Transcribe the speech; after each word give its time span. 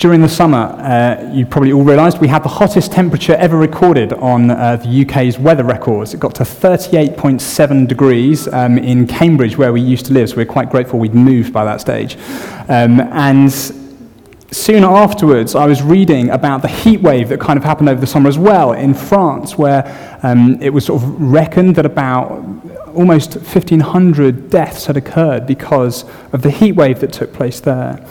during 0.00 0.22
the 0.22 0.28
summer, 0.28 0.56
uh, 0.78 1.30
you 1.30 1.44
probably 1.44 1.72
all 1.72 1.84
realised 1.84 2.22
we 2.22 2.28
had 2.28 2.42
the 2.42 2.48
hottest 2.48 2.90
temperature 2.90 3.34
ever 3.34 3.58
recorded 3.58 4.14
on 4.14 4.50
uh, 4.50 4.76
the 4.76 5.04
UK's 5.04 5.38
weather 5.38 5.62
records. 5.62 6.14
It 6.14 6.20
got 6.20 6.34
to 6.36 6.42
38.7 6.42 7.86
degrees 7.86 8.48
um, 8.48 8.78
in 8.78 9.06
Cambridge, 9.06 9.58
where 9.58 9.74
we 9.74 9.82
used 9.82 10.06
to 10.06 10.14
live, 10.14 10.30
so 10.30 10.36
we're 10.36 10.46
quite 10.46 10.70
grateful 10.70 10.98
we'd 10.98 11.14
moved 11.14 11.52
by 11.52 11.66
that 11.66 11.82
stage. 11.82 12.16
Um, 12.68 13.00
and 13.12 13.52
soon 14.50 14.84
afterwards, 14.84 15.54
I 15.54 15.66
was 15.66 15.82
reading 15.82 16.30
about 16.30 16.62
the 16.62 16.68
heat 16.68 17.02
wave 17.02 17.28
that 17.28 17.38
kind 17.38 17.58
of 17.58 17.64
happened 17.64 17.90
over 17.90 18.00
the 18.00 18.06
summer 18.06 18.30
as 18.30 18.38
well 18.38 18.72
in 18.72 18.94
France, 18.94 19.58
where 19.58 20.18
um, 20.22 20.56
it 20.62 20.70
was 20.70 20.86
sort 20.86 21.02
of 21.02 21.20
reckoned 21.20 21.76
that 21.76 21.84
about 21.84 22.42
almost 22.94 23.34
1,500 23.34 24.48
deaths 24.48 24.86
had 24.86 24.96
occurred 24.96 25.46
because 25.46 26.06
of 26.32 26.40
the 26.40 26.50
heat 26.50 26.72
wave 26.72 27.00
that 27.00 27.12
took 27.12 27.34
place 27.34 27.60
there. 27.60 28.02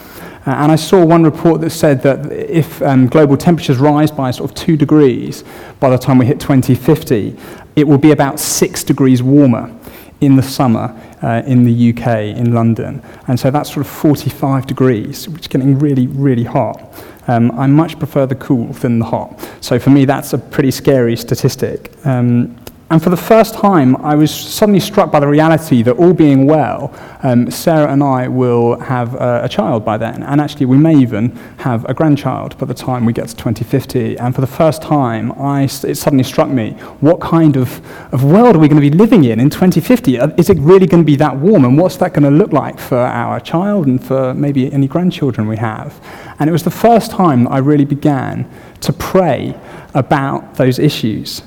Uh, 0.46 0.50
and 0.50 0.72
I 0.72 0.76
saw 0.76 1.04
one 1.04 1.22
report 1.22 1.60
that 1.60 1.70
said 1.70 2.02
that 2.02 2.32
if 2.32 2.80
um, 2.82 3.06
global 3.06 3.36
temperatures 3.36 3.78
rise 3.78 4.10
by 4.10 4.30
sort 4.30 4.50
of 4.50 4.56
two 4.56 4.76
degrees 4.76 5.44
by 5.80 5.90
the 5.90 5.98
time 5.98 6.18
we 6.18 6.26
hit 6.26 6.40
2050, 6.40 7.36
it 7.76 7.86
will 7.86 7.98
be 7.98 8.12
about 8.12 8.40
six 8.40 8.82
degrees 8.82 9.22
warmer 9.22 9.74
in 10.20 10.36
the 10.36 10.42
summer 10.42 10.94
uh, 11.22 11.42
in 11.46 11.64
the 11.64 11.90
UK, 11.90 12.36
in 12.36 12.52
London. 12.52 13.02
And 13.26 13.38
so 13.38 13.50
that's 13.50 13.72
sort 13.72 13.86
of 13.86 13.92
45 13.92 14.66
degrees, 14.66 15.28
which 15.28 15.42
is 15.42 15.48
getting 15.48 15.78
really, 15.78 16.06
really 16.06 16.44
hot. 16.44 16.80
Um, 17.26 17.50
I 17.52 17.66
much 17.66 17.98
prefer 17.98 18.26
the 18.26 18.34
cool 18.34 18.66
than 18.74 18.98
the 18.98 19.04
hot. 19.04 19.48
So 19.60 19.78
for 19.78 19.90
me, 19.90 20.04
that's 20.04 20.32
a 20.32 20.38
pretty 20.38 20.70
scary 20.70 21.16
statistic. 21.16 21.94
Um, 22.04 22.59
and 22.90 23.00
for 23.00 23.10
the 23.10 23.16
first 23.16 23.54
time, 23.54 23.94
I 23.98 24.16
was 24.16 24.34
suddenly 24.34 24.80
struck 24.80 25.12
by 25.12 25.20
the 25.20 25.28
reality 25.28 25.80
that 25.82 25.96
all 25.96 26.12
being 26.12 26.44
well, 26.46 26.92
um, 27.22 27.48
Sarah 27.48 27.92
and 27.92 28.02
I 28.02 28.26
will 28.26 28.80
have 28.80 29.14
a, 29.14 29.42
a, 29.44 29.48
child 29.48 29.84
by 29.84 29.96
then. 29.96 30.24
And 30.24 30.40
actually, 30.40 30.66
we 30.66 30.76
may 30.76 30.96
even 30.96 31.30
have 31.58 31.84
a 31.84 31.94
grandchild 31.94 32.58
by 32.58 32.66
the 32.66 32.74
time 32.74 33.04
we 33.04 33.12
get 33.12 33.28
to 33.28 33.36
2050. 33.36 34.18
And 34.18 34.34
for 34.34 34.40
the 34.40 34.48
first 34.48 34.82
time, 34.82 35.30
I, 35.40 35.62
it 35.62 35.98
suddenly 35.98 36.24
struck 36.24 36.48
me 36.48 36.72
what 36.98 37.20
kind 37.20 37.56
of, 37.56 37.80
of 38.12 38.24
world 38.24 38.56
are 38.56 38.58
we 38.58 38.66
going 38.66 38.82
to 38.82 38.90
be 38.90 38.96
living 38.96 39.22
in 39.22 39.38
in 39.38 39.50
2050? 39.50 40.18
Uh, 40.18 40.28
is 40.36 40.50
it 40.50 40.58
really 40.58 40.88
going 40.88 41.04
to 41.04 41.06
be 41.06 41.16
that 41.16 41.36
warm? 41.36 41.64
And 41.64 41.78
what's 41.78 41.96
that 41.98 42.12
going 42.12 42.24
to 42.24 42.36
look 42.36 42.52
like 42.52 42.80
for 42.80 42.98
our 42.98 43.38
child 43.38 43.86
and 43.86 44.04
for 44.04 44.34
maybe 44.34 44.72
any 44.72 44.88
grandchildren 44.88 45.46
we 45.46 45.58
have? 45.58 45.94
And 46.40 46.50
it 46.50 46.52
was 46.52 46.64
the 46.64 46.72
first 46.72 47.12
time 47.12 47.44
that 47.44 47.50
I 47.50 47.58
really 47.58 47.84
began 47.84 48.50
to 48.80 48.92
pray 48.92 49.54
about 49.94 50.56
those 50.56 50.80
issues. 50.80 51.42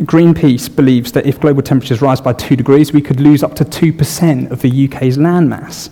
Greenpeace 0.00 0.74
believes 0.74 1.12
that 1.12 1.26
if 1.26 1.38
global 1.38 1.62
temperatures 1.62 2.00
rise 2.00 2.20
by 2.20 2.32
2 2.32 2.56
degrees, 2.56 2.92
we 2.92 3.02
could 3.02 3.20
lose 3.20 3.42
up 3.42 3.54
to 3.56 3.64
2% 3.64 4.50
of 4.50 4.62
the 4.62 4.86
UK's 4.86 5.18
landmass. 5.18 5.90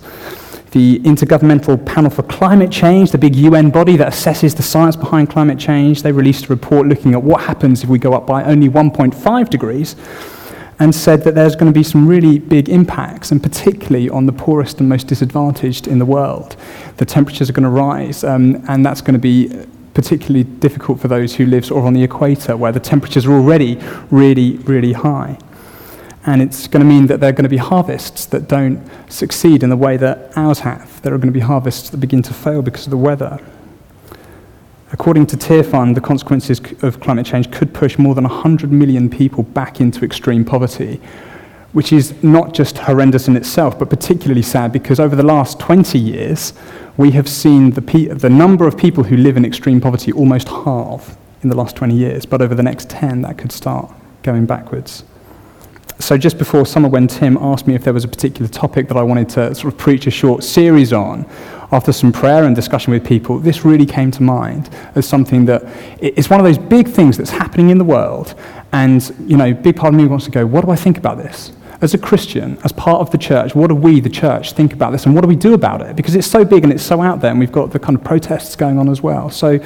The 0.71 0.99
Intergovernmental 0.99 1.85
Panel 1.85 2.09
for 2.09 2.23
Climate 2.23 2.71
Change, 2.71 3.11
the 3.11 3.17
big 3.17 3.35
UN 3.35 3.69
body 3.69 3.97
that 3.97 4.11
assesses 4.11 4.55
the 4.55 4.63
science 4.63 4.95
behind 4.95 5.29
climate 5.29 5.59
change, 5.59 6.01
they 6.01 6.11
released 6.11 6.45
a 6.45 6.47
report 6.47 6.87
looking 6.87 7.13
at 7.13 7.21
what 7.21 7.41
happens 7.41 7.83
if 7.83 7.89
we 7.89 7.99
go 7.99 8.13
up 8.13 8.25
by 8.25 8.43
only 8.43 8.69
1.5 8.69 9.49
degrees 9.49 9.95
and 10.79 10.95
said 10.95 11.23
that 11.23 11.35
there's 11.35 11.55
going 11.55 11.71
to 11.71 11.77
be 11.77 11.83
some 11.83 12.07
really 12.07 12.39
big 12.39 12.69
impacts, 12.69 13.31
and 13.31 13.43
particularly 13.43 14.09
on 14.09 14.25
the 14.25 14.31
poorest 14.31 14.79
and 14.79 14.89
most 14.89 15.05
disadvantaged 15.05 15.87
in 15.87 15.99
the 15.99 16.05
world. 16.05 16.55
The 16.97 17.05
temperatures 17.05 17.51
are 17.51 17.53
going 17.53 17.65
to 17.65 17.69
rise, 17.69 18.23
um, 18.23 18.63
and 18.67 18.83
that's 18.83 19.01
going 19.01 19.13
to 19.13 19.19
be 19.19 19.47
particularly 19.93 20.43
difficult 20.43 20.99
for 20.99 21.07
those 21.07 21.35
who 21.35 21.45
live 21.45 21.65
sort 21.65 21.79
of 21.79 21.85
on 21.85 21.93
the 21.93 22.03
equator 22.03 22.55
where 22.55 22.71
the 22.71 22.79
temperatures 22.79 23.25
are 23.25 23.33
already 23.33 23.79
really, 24.09 24.57
really 24.57 24.93
high. 24.93 25.37
And 26.25 26.41
it's 26.41 26.67
going 26.67 26.85
to 26.85 26.87
mean 26.87 27.07
that 27.07 27.19
there 27.19 27.29
are 27.29 27.33
going 27.33 27.43
to 27.43 27.49
be 27.49 27.57
harvests 27.57 28.25
that 28.27 28.47
don't 28.47 28.87
succeed 29.09 29.63
in 29.63 29.69
the 29.69 29.77
way 29.77 29.97
that 29.97 30.31
ours 30.37 30.59
have. 30.59 31.01
There 31.01 31.13
are 31.13 31.17
going 31.17 31.33
to 31.33 31.33
be 31.33 31.39
harvests 31.39 31.89
that 31.89 31.97
begin 31.97 32.21
to 32.23 32.33
fail 32.33 32.61
because 32.61 32.85
of 32.85 32.91
the 32.91 32.97
weather. 32.97 33.39
According 34.93 35.27
to 35.27 35.37
Tearfund, 35.37 35.95
the 35.95 36.01
consequences 36.01 36.61
of 36.83 36.99
climate 36.99 37.25
change 37.25 37.49
could 37.49 37.73
push 37.73 37.97
more 37.97 38.13
than 38.13 38.25
100 38.25 38.71
million 38.71 39.09
people 39.09 39.43
back 39.43 39.79
into 39.79 40.05
extreme 40.05 40.45
poverty, 40.45 41.01
which 41.71 41.91
is 41.93 42.21
not 42.21 42.53
just 42.53 42.77
horrendous 42.77 43.27
in 43.27 43.35
itself, 43.35 43.79
but 43.79 43.89
particularly 43.89 44.41
sad 44.41 44.71
because 44.71 44.99
over 44.99 45.15
the 45.15 45.23
last 45.23 45.59
20 45.59 45.97
years, 45.97 46.53
we 46.97 47.11
have 47.11 47.27
seen 47.27 47.71
the, 47.71 47.81
pe- 47.81 48.07
the 48.07 48.29
number 48.29 48.67
of 48.67 48.77
people 48.77 49.03
who 49.03 49.17
live 49.17 49.37
in 49.37 49.45
extreme 49.45 49.81
poverty 49.81 50.11
almost 50.11 50.47
halve 50.49 51.17
in 51.41 51.49
the 51.49 51.55
last 51.55 51.75
20 51.75 51.95
years, 51.95 52.25
but 52.25 52.41
over 52.41 52.53
the 52.53 52.63
next 52.63 52.89
10, 52.89 53.21
that 53.23 53.37
could 53.37 53.51
start 53.51 53.91
going 54.23 54.45
backwards. 54.45 55.03
So, 55.99 56.17
just 56.17 56.39
before 56.39 56.65
summer, 56.65 56.89
when 56.89 57.07
Tim 57.07 57.37
asked 57.37 57.67
me 57.67 57.75
if 57.75 57.83
there 57.83 57.93
was 57.93 58.03
a 58.03 58.07
particular 58.07 58.49
topic 58.49 58.87
that 58.87 58.97
I 58.97 59.03
wanted 59.03 59.29
to 59.29 59.53
sort 59.53 59.71
of 59.71 59.79
preach 59.79 60.07
a 60.07 60.11
short 60.11 60.43
series 60.43 60.93
on, 60.93 61.29
after 61.71 61.93
some 61.93 62.11
prayer 62.11 62.43
and 62.43 62.55
discussion 62.55 62.91
with 62.91 63.05
people, 63.05 63.39
this 63.39 63.63
really 63.63 63.85
came 63.85 64.11
to 64.11 64.23
mind 64.23 64.69
as 64.95 65.07
something 65.07 65.45
that 65.45 65.63
it's 65.99 66.29
one 66.29 66.39
of 66.39 66.45
those 66.45 66.57
big 66.57 66.87
things 66.87 67.17
that's 67.17 67.29
happening 67.29 67.69
in 67.69 67.77
the 67.77 67.83
world. 67.83 68.35
And, 68.73 69.13
you 69.25 69.37
know, 69.37 69.53
big 69.53 69.75
part 69.75 69.93
of 69.93 69.99
me 69.99 70.05
wants 70.07 70.25
to 70.25 70.31
go, 70.31 70.45
what 70.45 70.65
do 70.65 70.71
I 70.71 70.75
think 70.75 70.97
about 70.97 71.17
this? 71.17 71.51
As 71.81 71.95
a 71.95 71.97
Christian, 71.97 72.59
as 72.63 72.71
part 72.71 73.01
of 73.01 73.09
the 73.09 73.17
church, 73.17 73.55
what 73.55 73.67
do 73.67 73.75
we, 73.75 73.99
the 73.99 74.09
church, 74.09 74.53
think 74.53 74.71
about 74.71 74.91
this 74.91 75.05
and 75.05 75.15
what 75.15 75.21
do 75.21 75.27
we 75.27 75.35
do 75.35 75.53
about 75.55 75.81
it? 75.81 75.95
Because 75.95 76.15
it's 76.15 76.27
so 76.27 76.45
big 76.45 76.63
and 76.63 76.71
it's 76.71 76.83
so 76.83 77.01
out 77.01 77.21
there, 77.21 77.31
and 77.31 77.39
we've 77.39 77.51
got 77.51 77.71
the 77.71 77.79
kind 77.79 77.97
of 77.97 78.03
protests 78.03 78.55
going 78.55 78.77
on 78.77 78.87
as 78.87 79.01
well. 79.01 79.31
So 79.31 79.59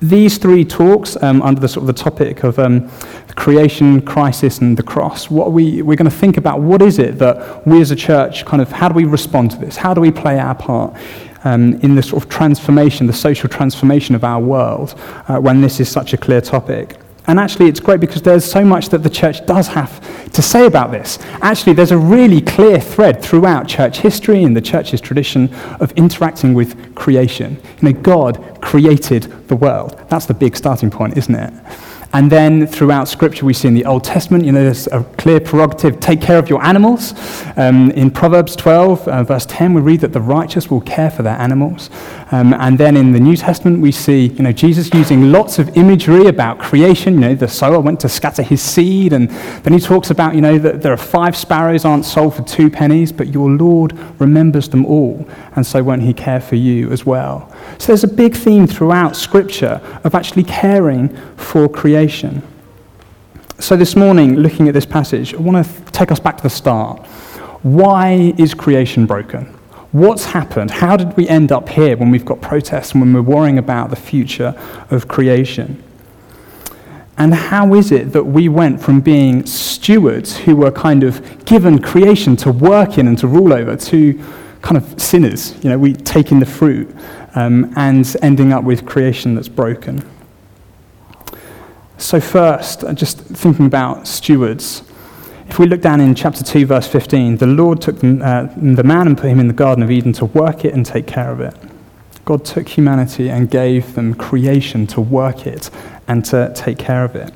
these 0.00 0.36
three 0.36 0.64
talks 0.64 1.16
um, 1.22 1.40
under 1.40 1.60
the 1.60 1.68
sort 1.68 1.82
of 1.82 1.86
the 1.86 2.02
topic 2.02 2.44
of 2.44 2.58
um, 2.58 2.90
creation, 3.36 4.02
crisis, 4.02 4.58
and 4.58 4.76
the 4.76 4.82
cross, 4.82 5.30
what 5.30 5.52
we, 5.52 5.80
we're 5.80 5.96
going 5.96 6.10
to 6.10 6.16
think 6.16 6.36
about 6.36 6.60
what 6.60 6.82
is 6.82 6.98
it 6.98 7.18
that 7.18 7.66
we 7.66 7.80
as 7.80 7.90
a 7.90 7.96
church 7.96 8.44
kind 8.44 8.60
of, 8.60 8.70
how 8.70 8.88
do 8.88 8.94
we 8.94 9.04
respond 9.04 9.50
to 9.52 9.56
this? 9.56 9.76
How 9.76 9.94
do 9.94 10.02
we 10.02 10.10
play 10.10 10.38
our 10.38 10.54
part? 10.54 10.94
Um, 11.46 11.74
in 11.80 11.94
the 11.94 12.02
sort 12.02 12.22
of 12.22 12.30
transformation, 12.30 13.06
the 13.06 13.12
social 13.12 13.50
transformation 13.50 14.14
of 14.14 14.24
our 14.24 14.40
world, 14.40 14.98
uh, 15.28 15.38
when 15.38 15.60
this 15.60 15.78
is 15.78 15.90
such 15.90 16.14
a 16.14 16.16
clear 16.16 16.40
topic. 16.40 16.96
And 17.26 17.40
actually, 17.40 17.68
it's 17.68 17.80
great 17.80 18.00
because 18.00 18.20
there's 18.20 18.44
so 18.44 18.64
much 18.64 18.90
that 18.90 19.02
the 19.02 19.10
church 19.10 19.44
does 19.46 19.68
have 19.68 20.00
to 20.32 20.42
say 20.42 20.66
about 20.66 20.90
this. 20.90 21.18
Actually, 21.40 21.72
there's 21.72 21.90
a 21.90 21.98
really 21.98 22.40
clear 22.40 22.78
thread 22.78 23.22
throughout 23.22 23.66
church 23.66 23.98
history 23.98 24.44
and 24.44 24.54
the 24.54 24.60
church's 24.60 25.00
tradition 25.00 25.52
of 25.80 25.92
interacting 25.92 26.52
with 26.52 26.94
creation. 26.94 27.58
You 27.80 27.92
know, 27.92 28.00
God 28.00 28.60
created 28.60 29.22
the 29.48 29.56
world. 29.56 29.98
That's 30.10 30.26
the 30.26 30.34
big 30.34 30.54
starting 30.54 30.90
point, 30.90 31.16
isn't 31.16 31.34
it? 31.34 31.52
And 32.14 32.30
then 32.30 32.68
throughout 32.68 33.08
Scripture, 33.08 33.44
we 33.44 33.52
see 33.52 33.66
in 33.66 33.74
the 33.74 33.84
Old 33.86 34.04
Testament, 34.04 34.44
you 34.44 34.52
know, 34.52 34.62
there's 34.62 34.86
a 34.86 35.02
clear 35.18 35.40
prerogative 35.40 35.98
take 35.98 36.20
care 36.20 36.38
of 36.38 36.48
your 36.48 36.62
animals. 36.62 37.12
Um, 37.56 37.90
in 37.90 38.08
Proverbs 38.08 38.54
12, 38.54 39.08
uh, 39.08 39.24
verse 39.24 39.44
10, 39.46 39.74
we 39.74 39.80
read 39.80 40.00
that 40.02 40.12
the 40.12 40.20
righteous 40.20 40.70
will 40.70 40.80
care 40.82 41.10
for 41.10 41.24
their 41.24 41.36
animals. 41.36 41.90
Um, 42.34 42.52
and 42.54 42.76
then 42.76 42.96
in 42.96 43.12
the 43.12 43.20
New 43.20 43.36
Testament, 43.36 43.80
we 43.80 43.92
see, 43.92 44.26
you 44.26 44.42
know, 44.42 44.50
Jesus 44.50 44.92
using 44.92 45.30
lots 45.30 45.60
of 45.60 45.76
imagery 45.76 46.26
about 46.26 46.58
creation. 46.58 47.14
You 47.14 47.20
know, 47.20 47.34
the 47.36 47.46
sower 47.46 47.78
went 47.78 48.00
to 48.00 48.08
scatter 48.08 48.42
his 48.42 48.60
seed. 48.60 49.12
And 49.12 49.30
then 49.62 49.72
he 49.72 49.78
talks 49.78 50.10
about, 50.10 50.34
you 50.34 50.40
know, 50.40 50.58
that 50.58 50.82
there 50.82 50.92
are 50.92 50.96
five 50.96 51.36
sparrows 51.36 51.84
aren't 51.84 52.04
sold 52.04 52.34
for 52.34 52.42
two 52.42 52.70
pennies, 52.70 53.12
but 53.12 53.28
your 53.28 53.48
Lord 53.48 53.96
remembers 54.18 54.68
them 54.68 54.84
all. 54.84 55.28
And 55.54 55.64
so 55.64 55.80
won't 55.84 56.02
he 56.02 56.12
care 56.12 56.40
for 56.40 56.56
you 56.56 56.90
as 56.90 57.06
well? 57.06 57.54
So 57.78 57.86
there's 57.86 58.02
a 58.02 58.08
big 58.08 58.34
theme 58.34 58.66
throughout 58.66 59.14
Scripture 59.14 59.80
of 60.02 60.16
actually 60.16 60.42
caring 60.42 61.14
for 61.36 61.68
creation. 61.68 62.42
So 63.60 63.76
this 63.76 63.94
morning, 63.94 64.34
looking 64.34 64.66
at 64.66 64.74
this 64.74 64.86
passage, 64.86 65.34
I 65.34 65.36
want 65.36 65.64
to 65.64 65.92
take 65.92 66.10
us 66.10 66.18
back 66.18 66.38
to 66.38 66.42
the 66.42 66.50
start. 66.50 67.06
Why 67.62 68.34
is 68.38 68.54
creation 68.54 69.06
broken? 69.06 69.56
What's 69.94 70.24
happened? 70.24 70.72
How 70.72 70.96
did 70.96 71.16
we 71.16 71.28
end 71.28 71.52
up 71.52 71.68
here 71.68 71.96
when 71.96 72.10
we've 72.10 72.24
got 72.24 72.40
protests 72.40 72.90
and 72.90 73.00
when 73.00 73.12
we're 73.12 73.22
worrying 73.22 73.58
about 73.58 73.90
the 73.90 73.96
future 73.96 74.52
of 74.90 75.06
creation? 75.06 75.80
And 77.16 77.32
how 77.32 77.74
is 77.74 77.92
it 77.92 78.12
that 78.12 78.24
we 78.24 78.48
went 78.48 78.82
from 78.82 79.00
being 79.00 79.46
stewards 79.46 80.36
who 80.36 80.56
were 80.56 80.72
kind 80.72 81.04
of 81.04 81.44
given 81.44 81.80
creation 81.80 82.34
to 82.38 82.50
work 82.50 82.98
in 82.98 83.06
and 83.06 83.16
to 83.18 83.28
rule 83.28 83.52
over 83.52 83.76
to 83.76 84.20
kind 84.62 84.76
of 84.76 85.00
sinners? 85.00 85.54
You 85.62 85.70
know, 85.70 85.78
we 85.78 85.92
taking 85.92 86.40
the 86.40 86.46
fruit 86.46 86.92
um, 87.36 87.72
and 87.76 88.16
ending 88.20 88.52
up 88.52 88.64
with 88.64 88.84
creation 88.84 89.36
that's 89.36 89.46
broken. 89.46 90.04
So, 91.98 92.18
first, 92.18 92.84
just 92.94 93.20
thinking 93.20 93.66
about 93.66 94.08
stewards. 94.08 94.82
If 95.48 95.58
we 95.58 95.66
look 95.66 95.82
down 95.82 96.00
in 96.00 96.14
chapter 96.14 96.42
2, 96.42 96.66
verse 96.66 96.86
15, 96.86 97.36
the 97.36 97.46
Lord 97.46 97.80
took 97.80 98.00
the, 98.00 98.18
uh, 98.24 98.52
the 98.56 98.82
man 98.82 99.06
and 99.06 99.16
put 99.16 99.30
him 99.30 99.38
in 99.38 99.46
the 99.46 99.54
Garden 99.54 99.84
of 99.84 99.90
Eden 99.90 100.12
to 100.14 100.24
work 100.24 100.64
it 100.64 100.74
and 100.74 100.84
take 100.84 101.06
care 101.06 101.30
of 101.30 101.40
it. 101.40 101.54
God 102.24 102.44
took 102.44 102.68
humanity 102.68 103.30
and 103.30 103.50
gave 103.50 103.94
them 103.94 104.14
creation 104.14 104.86
to 104.88 105.00
work 105.00 105.46
it 105.46 105.70
and 106.08 106.24
to 106.26 106.52
take 106.54 106.78
care 106.78 107.04
of 107.04 107.14
it. 107.14 107.32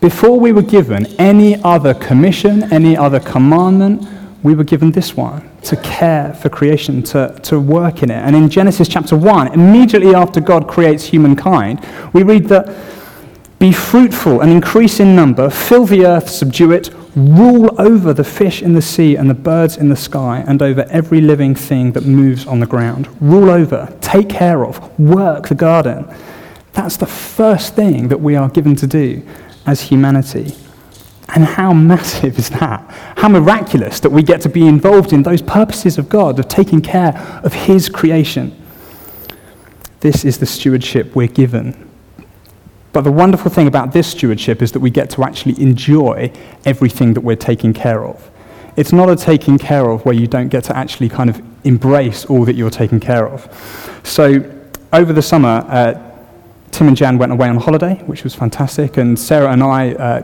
Before 0.00 0.40
we 0.40 0.52
were 0.52 0.62
given 0.62 1.06
any 1.18 1.62
other 1.62 1.94
commission, 1.94 2.72
any 2.72 2.96
other 2.96 3.20
commandment, 3.20 4.06
we 4.42 4.54
were 4.54 4.64
given 4.64 4.90
this 4.90 5.16
one 5.16 5.48
to 5.62 5.76
care 5.76 6.32
for 6.34 6.48
creation, 6.48 7.02
to, 7.02 7.38
to 7.42 7.60
work 7.60 8.02
in 8.02 8.10
it. 8.10 8.14
And 8.14 8.34
in 8.34 8.48
Genesis 8.48 8.88
chapter 8.88 9.16
1, 9.16 9.52
immediately 9.52 10.14
after 10.14 10.40
God 10.40 10.66
creates 10.66 11.04
humankind, 11.04 11.86
we 12.12 12.22
read 12.22 12.46
that 12.46 12.66
be 13.60 13.72
fruitful 13.72 14.40
and 14.40 14.50
increase 14.50 15.00
in 15.00 15.14
number, 15.14 15.50
fill 15.50 15.84
the 15.84 16.06
earth, 16.06 16.30
subdue 16.30 16.72
it, 16.72 16.88
rule 17.14 17.78
over 17.78 18.14
the 18.14 18.24
fish 18.24 18.62
in 18.62 18.72
the 18.72 18.80
sea 18.80 19.16
and 19.16 19.28
the 19.28 19.34
birds 19.34 19.76
in 19.76 19.90
the 19.90 19.96
sky 19.96 20.42
and 20.48 20.62
over 20.62 20.86
every 20.88 21.20
living 21.20 21.54
thing 21.54 21.92
that 21.92 22.06
moves 22.06 22.46
on 22.46 22.58
the 22.58 22.66
ground. 22.66 23.06
Rule 23.20 23.50
over, 23.50 23.94
take 24.00 24.30
care 24.30 24.64
of, 24.64 24.98
work 24.98 25.48
the 25.48 25.54
garden. 25.54 26.08
That's 26.72 26.96
the 26.96 27.04
first 27.04 27.76
thing 27.76 28.08
that 28.08 28.18
we 28.18 28.34
are 28.34 28.48
given 28.48 28.74
to 28.76 28.86
do 28.86 29.22
as 29.66 29.82
humanity. 29.82 30.56
And 31.34 31.44
how 31.44 31.74
massive 31.74 32.38
is 32.38 32.48
that? 32.50 32.80
How 33.18 33.28
miraculous 33.28 34.00
that 34.00 34.10
we 34.10 34.22
get 34.22 34.40
to 34.40 34.48
be 34.48 34.66
involved 34.66 35.12
in 35.12 35.22
those 35.22 35.42
purposes 35.42 35.98
of 35.98 36.08
God, 36.08 36.38
of 36.38 36.48
taking 36.48 36.80
care 36.80 37.14
of 37.44 37.52
His 37.52 37.90
creation. 37.90 38.56
This 40.00 40.24
is 40.24 40.38
the 40.38 40.46
stewardship 40.46 41.14
we're 41.14 41.28
given. 41.28 41.89
But 42.92 43.02
the 43.02 43.12
wonderful 43.12 43.50
thing 43.50 43.68
about 43.68 43.92
this 43.92 44.08
stewardship 44.08 44.62
is 44.62 44.72
that 44.72 44.80
we 44.80 44.90
get 44.90 45.10
to 45.10 45.22
actually 45.22 45.60
enjoy 45.62 46.32
everything 46.64 47.14
that 47.14 47.20
we're 47.20 47.36
taking 47.36 47.72
care 47.72 48.04
of. 48.04 48.30
It's 48.76 48.92
not 48.92 49.08
a 49.08 49.16
taking 49.16 49.58
care 49.58 49.90
of 49.90 50.04
where 50.04 50.14
you 50.14 50.26
don't 50.26 50.48
get 50.48 50.64
to 50.64 50.76
actually 50.76 51.08
kind 51.08 51.30
of 51.30 51.40
embrace 51.64 52.24
all 52.24 52.44
that 52.44 52.54
you're 52.54 52.70
taking 52.70 53.00
care 53.00 53.28
of. 53.28 54.00
So, 54.04 54.50
over 54.92 55.12
the 55.12 55.22
summer, 55.22 55.64
uh, 55.68 56.09
Tim 56.70 56.88
and 56.88 56.96
Jan 56.96 57.18
went 57.18 57.32
away 57.32 57.48
on 57.48 57.56
holiday, 57.56 57.96
which 58.06 58.24
was 58.24 58.34
fantastic, 58.34 58.96
and 58.96 59.18
Sarah 59.18 59.52
and 59.52 59.62
I 59.62 59.92
uh, 59.94 60.22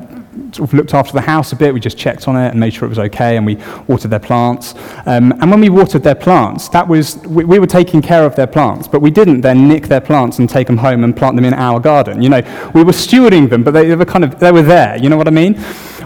sort 0.52 0.70
of 0.70 0.74
looked 0.74 0.94
after 0.94 1.12
the 1.12 1.20
house 1.20 1.52
a 1.52 1.56
bit. 1.56 1.74
We 1.74 1.80
just 1.80 1.98
checked 1.98 2.28
on 2.28 2.36
it 2.36 2.50
and 2.50 2.60
made 2.60 2.72
sure 2.72 2.86
it 2.86 2.88
was 2.88 2.98
okay, 2.98 3.36
and 3.36 3.44
we 3.44 3.56
watered 3.88 4.10
their 4.10 4.20
plants. 4.20 4.74
Um, 5.06 5.32
and 5.32 5.50
when 5.50 5.60
we 5.60 5.68
watered 5.68 6.02
their 6.02 6.14
plants, 6.14 6.68
that 6.68 6.86
was 6.86 7.16
we, 7.26 7.44
we, 7.44 7.58
were 7.58 7.66
taking 7.66 8.00
care 8.00 8.24
of 8.24 8.36
their 8.36 8.46
plants, 8.46 8.86
but 8.86 9.00
we 9.00 9.10
didn't 9.10 9.40
then 9.40 9.68
nick 9.68 9.88
their 9.88 10.00
plants 10.00 10.38
and 10.38 10.48
take 10.48 10.66
them 10.66 10.76
home 10.76 11.04
and 11.04 11.16
plant 11.16 11.36
them 11.36 11.44
in 11.44 11.54
our 11.54 11.80
garden. 11.80 12.22
You 12.22 12.28
know, 12.28 12.70
we 12.74 12.84
were 12.84 12.92
stewarding 12.92 13.50
them, 13.50 13.64
but 13.64 13.72
they, 13.72 13.88
they 13.88 13.96
were 13.96 14.04
kind 14.04 14.24
of 14.24 14.38
they 14.38 14.52
were 14.52 14.62
there. 14.62 14.96
You 14.96 15.08
know 15.08 15.16
what 15.16 15.28
I 15.28 15.32
mean? 15.32 15.54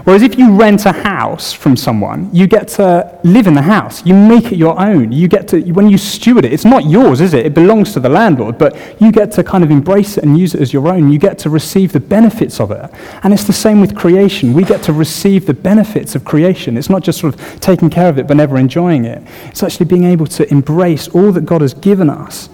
Whereas 0.03 0.23
if 0.23 0.37
you 0.37 0.55
rent 0.55 0.85
a 0.85 0.91
house 0.91 1.53
from 1.53 1.75
someone, 1.75 2.29
you 2.33 2.47
get 2.47 2.67
to 2.69 3.19
live 3.23 3.47
in 3.47 3.53
the 3.53 3.61
house. 3.61 4.05
You 4.05 4.13
make 4.13 4.51
it 4.51 4.57
your 4.57 4.79
own. 4.79 5.11
You 5.11 5.27
get 5.27 5.47
to, 5.49 5.61
when 5.73 5.89
you 5.89 5.97
steward 5.97 6.45
it, 6.45 6.53
it's 6.53 6.65
not 6.65 6.85
yours, 6.85 7.21
is 7.21 7.33
it? 7.33 7.45
It 7.45 7.53
belongs 7.53 7.93
to 7.93 7.99
the 7.99 8.09
landlord, 8.09 8.57
but 8.57 8.75
you 9.01 9.11
get 9.11 9.31
to 9.33 9.43
kind 9.43 9.63
of 9.63 9.71
embrace 9.71 10.17
it 10.17 10.23
and 10.23 10.37
use 10.37 10.55
it 10.55 10.61
as 10.61 10.73
your 10.73 10.87
own. 10.87 11.11
You 11.11 11.19
get 11.19 11.37
to 11.39 11.49
receive 11.49 11.91
the 11.91 11.99
benefits 11.99 12.59
of 12.59 12.71
it. 12.71 12.89
And 13.23 13.33
it's 13.33 13.43
the 13.43 13.53
same 13.53 13.81
with 13.81 13.95
creation. 13.95 14.53
We 14.53 14.63
get 14.63 14.81
to 14.83 14.93
receive 14.93 15.45
the 15.45 15.53
benefits 15.53 16.15
of 16.15 16.25
creation. 16.25 16.77
It's 16.77 16.89
not 16.89 17.03
just 17.03 17.19
sort 17.19 17.35
of 17.35 17.59
taking 17.59 17.89
care 17.89 18.09
of 18.09 18.17
it 18.17 18.27
but 18.27 18.37
never 18.37 18.57
enjoying 18.57 19.05
it. 19.05 19.21
It's 19.45 19.63
actually 19.63 19.85
being 19.85 20.05
able 20.05 20.27
to 20.27 20.49
embrace 20.51 21.07
all 21.09 21.31
that 21.31 21.45
God 21.45 21.61
has 21.61 21.73
given 21.73 22.09
us 22.09 22.49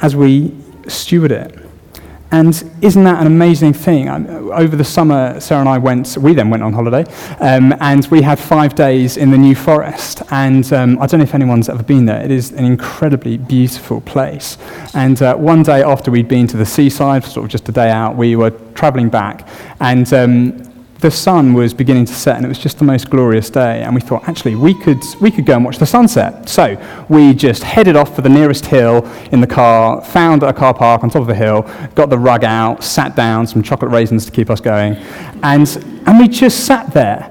as 0.00 0.16
we 0.16 0.54
steward 0.88 1.32
it. 1.32 1.61
And 2.32 2.54
isn't 2.80 3.04
that 3.04 3.20
an 3.20 3.26
amazing 3.26 3.74
thing? 3.74 4.08
Over 4.08 4.74
the 4.74 4.84
summer, 4.84 5.38
Sarah 5.38 5.60
and 5.60 5.68
I 5.68 5.76
went, 5.76 6.16
we 6.16 6.32
then 6.32 6.48
went 6.48 6.62
on 6.62 6.72
holiday, 6.72 7.04
um, 7.40 7.74
and 7.80 8.06
we 8.06 8.22
had 8.22 8.38
five 8.38 8.74
days 8.74 9.18
in 9.18 9.30
the 9.30 9.36
New 9.38 9.54
Forest. 9.54 10.22
And 10.30 10.72
um, 10.72 10.98
I 10.98 11.06
don't 11.06 11.20
know 11.20 11.24
if 11.24 11.34
anyone's 11.34 11.68
ever 11.68 11.82
been 11.82 12.06
there. 12.06 12.22
It 12.22 12.30
is 12.30 12.52
an 12.52 12.64
incredibly 12.64 13.36
beautiful 13.36 14.00
place. 14.00 14.56
And 14.94 15.20
uh, 15.20 15.36
one 15.36 15.62
day 15.62 15.82
after 15.82 16.10
we'd 16.10 16.28
been 16.28 16.46
to 16.48 16.56
the 16.56 16.66
seaside, 16.66 17.24
sort 17.24 17.44
of 17.44 17.50
just 17.50 17.68
a 17.68 17.72
day 17.72 17.90
out, 17.90 18.16
we 18.16 18.34
were 18.34 18.50
traveling 18.74 19.10
back. 19.10 19.46
And 19.80 20.10
um, 20.14 20.71
the 21.02 21.10
sun 21.10 21.52
was 21.52 21.74
beginning 21.74 22.04
to 22.04 22.14
set 22.14 22.36
and 22.36 22.44
it 22.44 22.48
was 22.48 22.58
just 22.58 22.78
the 22.78 22.84
most 22.84 23.10
glorious 23.10 23.50
day 23.50 23.82
and 23.82 23.94
we 23.94 24.00
thought 24.00 24.26
actually 24.28 24.54
we 24.54 24.72
could 24.72 25.02
we 25.20 25.30
could 25.30 25.44
go 25.44 25.56
and 25.56 25.64
watch 25.64 25.76
the 25.78 25.86
sunset 25.86 26.48
so 26.48 26.80
we 27.08 27.34
just 27.34 27.62
headed 27.62 27.96
off 27.96 28.14
for 28.14 28.22
the 28.22 28.28
nearest 28.28 28.64
hill 28.64 29.04
in 29.32 29.40
the 29.40 29.46
car 29.46 30.00
found 30.02 30.42
a 30.44 30.52
car 30.52 30.72
park 30.72 31.02
on 31.02 31.10
top 31.10 31.22
of 31.22 31.28
a 31.28 31.34
hill 31.34 31.62
got 31.96 32.08
the 32.08 32.18
rug 32.18 32.44
out 32.44 32.82
sat 32.82 33.16
down 33.16 33.46
some 33.46 33.62
chocolate 33.62 33.90
raisins 33.90 34.24
to 34.24 34.30
keep 34.30 34.48
us 34.48 34.60
going 34.60 34.94
and 35.42 35.84
and 36.06 36.18
we 36.18 36.28
just 36.28 36.66
sat 36.66 36.92
there 36.94 37.28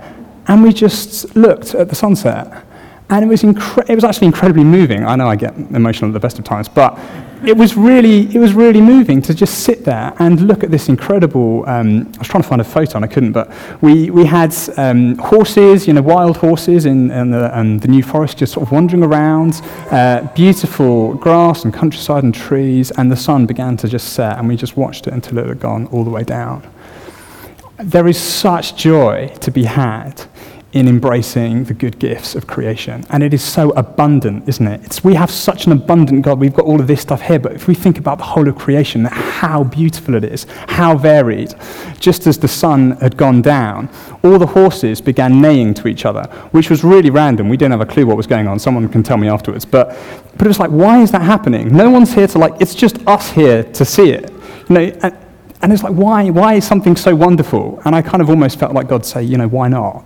and 0.48 0.62
we 0.62 0.74
just 0.74 1.36
looked 1.36 1.74
at 1.74 1.88
the 1.88 1.96
sunset 1.96 2.66
and 3.10 3.26
it 3.26 3.28
was, 3.28 3.42
incre- 3.44 3.90
it 3.90 3.96
was 3.96 4.06
actually 4.06 4.28
incredibly 4.28 4.64
moving. 4.64 5.04
I 5.04 5.18
know 5.18 5.28
I 5.28 5.36
get 5.36 5.54
emotional 5.54 6.10
at 6.10 6.14
the 6.14 6.20
best 6.22 6.40
of 6.40 6.46
times, 6.46 6.70
but 6.70 6.98
it 7.46 7.58
was 7.58 7.76
really, 7.76 8.34
it 8.34 8.40
was 8.40 8.54
really 8.54 8.82
moving 8.82 9.22
to 9.24 9.34
just 9.34 9.64
sit 9.64 9.84
there 9.84 10.14
and 10.20 10.42
look 10.48 10.64
at 10.64 10.72
this 10.72 10.90
incredible. 10.90 11.64
Um, 11.68 12.12
I 12.16 12.20
was 12.20 12.28
trying 12.28 12.44
to 12.44 12.50
find 12.50 12.62
a 12.62 12.66
photo 12.66 12.98
and 12.98 13.06
I 13.06 13.08
couldn't, 13.08 13.32
but 13.32 13.52
we, 13.82 14.10
we 14.12 14.26
had 14.26 14.56
um, 14.78 15.18
horses, 15.18 15.88
you 15.88 15.94
know, 15.94 16.02
wild 16.02 16.38
horses 16.38 16.86
in, 16.86 17.08
the, 17.08 17.80
the 17.82 17.88
New 17.88 18.04
Forest 18.04 18.38
just 18.38 18.54
sort 18.54 18.68
of 18.68 18.72
wandering 18.72 19.04
around, 19.04 19.62
uh, 19.92 20.28
beautiful 20.36 21.16
grass 21.16 21.64
and 21.64 21.74
countryside 21.74 22.24
and 22.24 22.34
trees, 22.34 22.92
and 22.92 23.12
the 23.12 23.16
sun 23.16 23.46
began 23.46 23.76
to 23.78 23.88
just 23.88 24.14
set, 24.14 24.38
and 24.38 24.48
we 24.48 24.56
just 24.56 24.78
watched 24.78 25.08
it 25.08 25.14
until 25.14 25.38
it 25.40 25.48
had 25.48 25.60
gone 25.60 25.88
all 25.88 26.04
the 26.04 26.10
way 26.10 26.24
down. 26.24 26.70
There 27.78 28.08
is 28.08 28.20
such 28.20 28.76
joy 28.76 29.34
to 29.42 29.52
be 29.52 29.64
had 29.64 30.28
in 30.74 30.88
embracing 30.88 31.66
the 31.66 31.74
good 31.74 32.00
gifts 32.00 32.34
of 32.34 32.48
creation. 32.48 33.04
And 33.10 33.24
it 33.24 33.34
is 33.34 33.44
so 33.44 33.72
abundant, 33.72 34.48
isn't 34.48 34.66
it? 34.66 34.82
It's, 34.86 35.04
we 35.04 35.14
have 35.16 35.30
such 35.30 35.66
an 35.66 35.74
abundant 35.74 36.24
God. 36.24 36.40
We've 36.40 36.54
got 36.54 36.66
all 36.66 36.80
of 36.80 36.88
this 36.88 37.02
stuff 37.02 37.22
here, 37.22 37.40
but 37.40 37.52
if 37.52 37.68
we 37.68 37.76
think 37.76 38.00
about 38.00 38.20
the 38.20 38.24
whole 38.24 38.48
of 38.48 38.58
creation, 38.58 39.04
how 39.06 39.66
beautiful 39.66 40.16
it 40.16 40.24
is, 40.24 40.46
how 40.68 40.98
varied. 40.98 41.54
Just 42.00 42.26
as 42.26 42.38
the 42.38 42.48
sun 42.48 42.92
had 42.98 43.18
gone 43.18 43.42
down, 43.42 43.90
all 44.24 44.40
the 44.40 44.46
horses 44.46 45.02
began 45.02 45.42
neighing 45.42 45.74
to 45.74 45.88
each 45.90 46.06
other, 46.06 46.24
which 46.52 46.70
was 46.70 46.84
really 46.86 47.10
random. 47.10 47.50
We 47.50 47.58
didn't 47.58 47.72
have 47.72 47.82
a 47.82 47.86
clue 47.86 48.06
what 48.06 48.16
was 48.16 48.28
going 48.28 48.48
on. 48.48 48.58
Someone 48.58 48.88
can 48.88 49.04
tell 49.04 49.18
me 49.18 49.28
afterwards. 49.28 49.66
But, 49.66 49.90
but 50.38 50.42
it 50.42 50.48
was 50.48 50.60
like, 50.60 50.72
why 50.72 51.02
is 51.02 51.12
that 51.12 51.22
happening? 51.22 51.76
No 51.76 51.90
one's 51.90 52.14
here 52.14 52.28
to, 52.28 52.38
like, 52.38 52.62
it's 52.62 52.76
just 52.76 53.06
us 53.08 53.30
here 53.30 53.64
to 53.64 53.84
see 53.84 54.12
it. 54.12 54.32
You 54.70 54.76
know, 54.76 54.82
and, 55.04 55.18
and 55.62 55.74
it's 55.74 55.84
like, 55.84 55.94
why, 55.94 56.30
why 56.30 56.54
is 56.54 56.66
something 56.66 56.96
so 56.96 57.14
wonderful? 57.14 57.82
And 57.84 57.94
I 57.94 58.02
kind 58.02 58.22
of 58.22 58.30
almost 58.30 58.58
felt 58.58 58.74
like 58.74 58.88
God 58.88 59.06
say, 59.06 59.22
you 59.22 59.38
know, 59.38 59.50
why 59.50 59.68
not? 59.68 60.06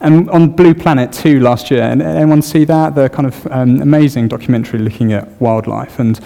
And 0.00 0.28
on 0.30 0.50
Blue 0.50 0.74
Planet 0.74 1.12
2 1.12 1.40
last 1.40 1.70
year, 1.70 1.82
and 1.82 2.02
anyone 2.02 2.42
see 2.42 2.64
that? 2.64 2.94
The 2.94 3.08
kind 3.08 3.26
of 3.26 3.46
um, 3.50 3.80
amazing 3.80 4.28
documentary 4.28 4.80
looking 4.80 5.12
at 5.12 5.28
wildlife. 5.40 5.98
And 5.98 6.20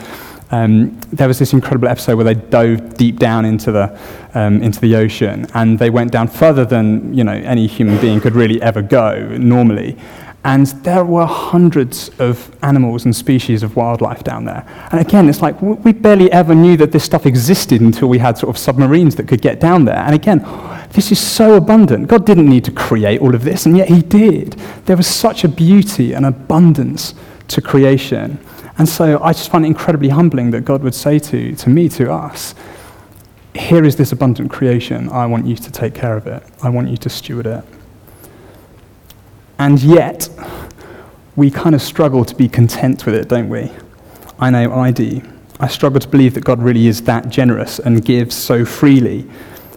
um, 0.51 0.99
there 1.13 1.29
was 1.29 1.39
this 1.39 1.53
incredible 1.53 1.87
episode 1.87 2.17
where 2.17 2.25
they 2.25 2.35
dove 2.35 2.95
deep 2.95 3.19
down 3.19 3.45
into 3.45 3.71
the, 3.71 3.97
um, 4.35 4.61
into 4.63 4.81
the 4.81 4.97
ocean, 4.97 5.47
and 5.55 5.79
they 5.79 5.91
went 5.91 6.11
down 6.11 6.27
further 6.27 6.65
than 6.65 7.15
you 7.15 7.23
know, 7.23 7.33
any 7.33 7.69
human 7.69 8.01
being 8.01 8.21
could 8.21 8.35
really 8.35 8.61
ever 8.61 8.83
go 8.83 9.37
normally. 9.39 9.97
And 10.43 10.67
there 10.85 11.05
were 11.05 11.27
hundreds 11.27 12.09
of 12.19 12.57
animals 12.63 13.05
and 13.05 13.15
species 13.15 13.63
of 13.63 13.77
wildlife 13.77 14.25
down 14.25 14.47
there. 14.47 14.67
And 14.91 14.99
again, 14.99 15.29
it's 15.29 15.43
like 15.43 15.61
we 15.61 15.93
barely 15.93 16.33
ever 16.33 16.55
knew 16.55 16.79
that 16.79 16.93
this 16.93 17.05
stuff 17.05 17.27
existed 17.27 17.83
until 17.83 18.09
we 18.09 18.19
had 18.19 18.39
sort 18.39 18.49
of 18.49 18.57
submarines 18.57 19.17
that 19.17 19.29
could 19.29 19.43
get 19.43 19.61
down 19.61 19.85
there. 19.85 19.99
And 19.99 20.15
again, 20.15 20.39
this 20.93 21.13
is 21.13 21.19
so 21.19 21.55
abundant. 21.55 22.09
God 22.09 22.25
didn't 22.25 22.49
need 22.49 22.65
to 22.65 22.73
create 22.73 23.21
all 23.21 23.35
of 23.35 23.45
this, 23.45 23.67
and 23.67 23.77
yet 23.77 23.89
He 23.89 24.01
did. 24.01 24.53
There 24.87 24.97
was 24.97 25.07
such 25.07 25.45
a 25.45 25.49
beauty 25.49 26.15
and 26.15 26.25
abundance 26.25 27.15
to 27.49 27.61
creation. 27.61 28.39
And 28.79 28.89
so 28.89 29.23
I 29.23 29.35
just 29.35 29.51
find 29.51 29.67
it 29.67 29.69
incredibly 29.69 30.09
humbling 30.09 30.53
that 30.53 30.65
God 30.65 30.83
would 30.83 30.95
say 30.95 31.19
to, 31.19 31.55
to 31.55 31.69
me, 31.69 31.91
to 31.91 32.11
us, 32.11 32.55
here 33.55 33.85
is 33.85 33.97
this 33.97 34.13
abundant 34.13 34.51
creation. 34.51 35.11
I 35.11 35.27
want 35.27 35.47
you 35.47 35.57
to 35.57 35.71
take 35.71 35.95
care 35.95 36.17
of 36.17 36.27
it. 36.27 36.43
I 36.63 36.71
want 36.71 36.89
you 36.89 36.97
to 36.97 37.11
steward 37.11 37.47
it. 37.47 37.65
And 39.61 39.79
yet, 39.83 40.27
we 41.37 41.51
kind 41.51 41.75
of 41.75 41.83
struggle 41.83 42.25
to 42.25 42.35
be 42.35 42.49
content 42.49 43.05
with 43.05 43.15
it, 43.15 43.29
don't 43.29 43.51
we? 43.51 43.71
I 44.39 44.49
know 44.49 44.73
I 44.73 44.91
do. 44.91 45.21
I 45.61 45.69
struggle 45.69 46.01
to 46.01 46.09
believe 46.09 46.33
that 46.33 46.47
God 46.47 46.63
really 46.63 46.87
is 46.87 47.03
that 47.03 47.29
generous 47.29 47.79
and 47.79 48.03
gives 48.03 48.35
so 48.35 48.65
freely. 48.65 49.29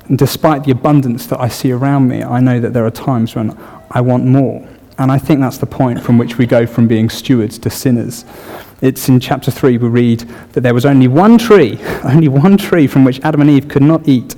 And 0.07 0.17
despite 0.17 0.63
the 0.63 0.71
abundance 0.71 1.27
that 1.27 1.41
I 1.41 1.49
see 1.49 1.73
around 1.73 2.07
me, 2.07 2.23
I 2.23 2.39
know 2.39 2.61
that 2.61 2.71
there 2.71 2.85
are 2.85 2.91
times 2.91 3.35
when 3.35 3.57
I 3.91 3.99
want 3.99 4.23
more. 4.23 4.65
And 4.99 5.11
I 5.11 5.17
think 5.17 5.41
that's 5.41 5.57
the 5.57 5.65
point 5.65 6.01
from 6.01 6.17
which 6.17 6.37
we 6.37 6.45
go 6.45 6.65
from 6.65 6.87
being 6.87 7.09
stewards 7.09 7.59
to 7.59 7.69
sinners. 7.69 8.23
It's 8.79 9.09
in 9.09 9.19
chapter 9.19 9.51
3 9.51 9.79
we 9.79 9.89
read 9.89 10.21
that 10.53 10.61
there 10.61 10.73
was 10.73 10.85
only 10.85 11.09
one 11.09 11.37
tree, 11.37 11.77
only 12.05 12.29
one 12.29 12.55
tree 12.55 12.87
from 12.87 13.03
which 13.03 13.19
Adam 13.19 13.41
and 13.41 13.49
Eve 13.49 13.67
could 13.67 13.83
not 13.83 14.07
eat. 14.07 14.33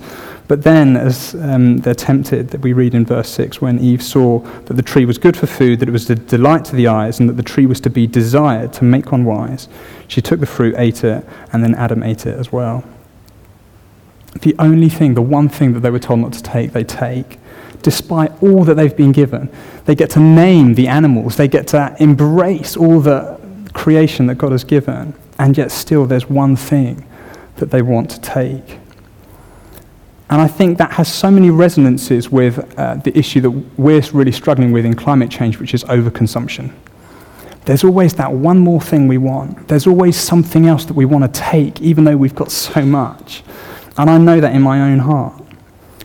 But 0.48 0.62
then, 0.62 0.96
as 0.96 1.34
um, 1.36 1.78
they're 1.78 1.96
tempted, 1.96 2.50
that 2.50 2.62
we 2.62 2.74
read 2.74 2.94
in 2.94 3.04
verse 3.04 3.30
6, 3.30 3.62
when 3.62 3.80
Eve 3.80 4.04
saw 4.04 4.40
that 4.40 4.76
the 4.76 4.84
tree 4.84 5.06
was 5.06 5.18
good 5.18 5.36
for 5.36 5.48
food, 5.48 5.80
that 5.80 5.90
it 5.90 5.92
was 5.92 6.08
a 6.10 6.16
delight 6.16 6.66
to 6.66 6.76
the 6.76 6.88
eyes, 6.88 7.20
and 7.20 7.28
that 7.28 7.34
the 7.34 7.44
tree 7.44 7.66
was 7.66 7.80
to 7.82 7.90
be 7.90 8.06
desired 8.06 8.72
to 8.74 8.84
make 8.84 9.12
one 9.12 9.26
wise, 9.26 9.68
she 10.08 10.22
took 10.22 10.40
the 10.40 10.46
fruit, 10.46 10.76
ate 10.78 11.04
it, 11.04 11.26
and 11.52 11.64
then 11.64 11.74
Adam 11.74 12.04
ate 12.04 12.28
it 12.28 12.38
as 12.38 12.52
well. 12.52 12.84
The 14.42 14.56
only 14.60 14.90
thing, 14.90 15.16
the 15.16 15.22
one 15.22 15.50
thing 15.50 15.74
that 15.74 15.80
they 15.80 15.90
were 15.90 16.00
told 16.00 16.20
not 16.20 16.34
to 16.34 16.44
take, 16.44 16.74
they 16.74 16.84
take. 16.84 17.40
Despite 17.82 18.32
all 18.44 18.64
that 18.66 18.76
they've 18.76 18.96
been 18.96 19.14
given, 19.14 19.50
they 19.86 19.96
get 19.96 20.12
to 20.12 20.20
name 20.20 20.76
the 20.76 20.88
animals, 20.88 21.38
they 21.38 21.48
get 21.48 21.68
to 21.70 21.96
embrace 22.00 22.78
all 22.78 23.00
the 23.00 23.40
creation 23.74 24.28
that 24.28 24.36
God 24.36 24.52
has 24.52 24.64
given, 24.64 25.16
and 25.40 25.58
yet 25.58 25.72
still 25.72 26.06
there's 26.06 26.30
one 26.30 26.56
thing 26.56 27.06
that 27.56 27.72
they 27.72 27.82
want 27.82 28.12
to 28.12 28.22
take. 28.22 28.80
And 30.30 30.42
I 30.42 30.48
think 30.48 30.78
that 30.80 30.92
has 30.94 31.12
so 31.12 31.30
many 31.30 31.52
resonances 31.52 32.32
with 32.32 32.80
uh, 32.80 32.96
the 32.96 33.16
issue 33.18 33.42
that 33.42 33.52
we're 33.78 34.02
really 34.12 34.32
struggling 34.32 34.72
with 34.72 34.86
in 34.86 34.96
climate 34.96 35.30
change, 35.30 35.60
which 35.60 35.74
is 35.74 35.84
overconsumption. 35.84 36.74
There's 37.66 37.84
always 37.84 38.14
that 38.16 38.32
one 38.32 38.60
more 38.60 38.82
thing 38.82 39.08
we 39.08 39.18
want. 39.18 39.68
There's 39.68 39.88
always 39.88 40.16
something 40.16 40.68
else 40.68 40.86
that 40.86 40.94
we 40.94 41.06
want 41.06 41.32
to 41.32 41.40
take, 41.40 41.82
even 41.82 42.04
though 42.04 42.18
we've 42.18 42.36
got 42.36 42.52
so 42.52 42.86
much. 42.86 43.44
And 43.98 44.10
I 44.10 44.18
know 44.18 44.40
that 44.40 44.54
in 44.56 44.62
my 44.62 44.82
own 44.92 45.00
heart. 45.00 45.42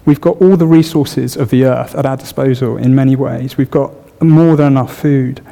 We've 0.06 0.20
got 0.20 0.40
all 0.40 0.56
the 0.56 0.66
resources 0.66 1.36
of 1.36 1.50
the 1.50 1.64
earth 1.64 1.94
at 1.94 2.06
our 2.06 2.16
disposal 2.16 2.76
in 2.78 2.94
many 2.94 3.16
ways. 3.16 3.56
We've 3.56 3.70
got 3.70 3.92
more 4.22 4.56
than 4.56 4.68
enough 4.68 4.96
food 4.96 5.42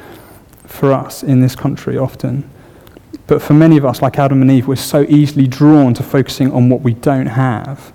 for 0.64 0.92
us 0.92 1.22
in 1.22 1.40
this 1.40 1.54
country 1.54 1.98
often. 1.98 2.48
But 3.26 3.42
for 3.42 3.52
many 3.52 3.76
of 3.76 3.84
us, 3.84 4.00
like 4.00 4.18
Adam 4.18 4.40
and 4.40 4.50
Eve, 4.50 4.66
we're 4.66 4.76
so 4.76 5.02
easily 5.08 5.46
drawn 5.46 5.92
to 5.94 6.02
focusing 6.02 6.50
on 6.52 6.70
what 6.70 6.80
we 6.80 6.94
don't 6.94 7.26
have. 7.26 7.92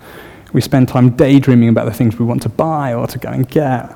We 0.54 0.62
spend 0.62 0.88
time 0.88 1.10
daydreaming 1.10 1.68
about 1.68 1.84
the 1.84 1.92
things 1.92 2.18
we 2.18 2.24
want 2.24 2.40
to 2.42 2.48
buy 2.48 2.94
or 2.94 3.06
to 3.08 3.18
go 3.18 3.28
and 3.28 3.46
get. 3.46 3.94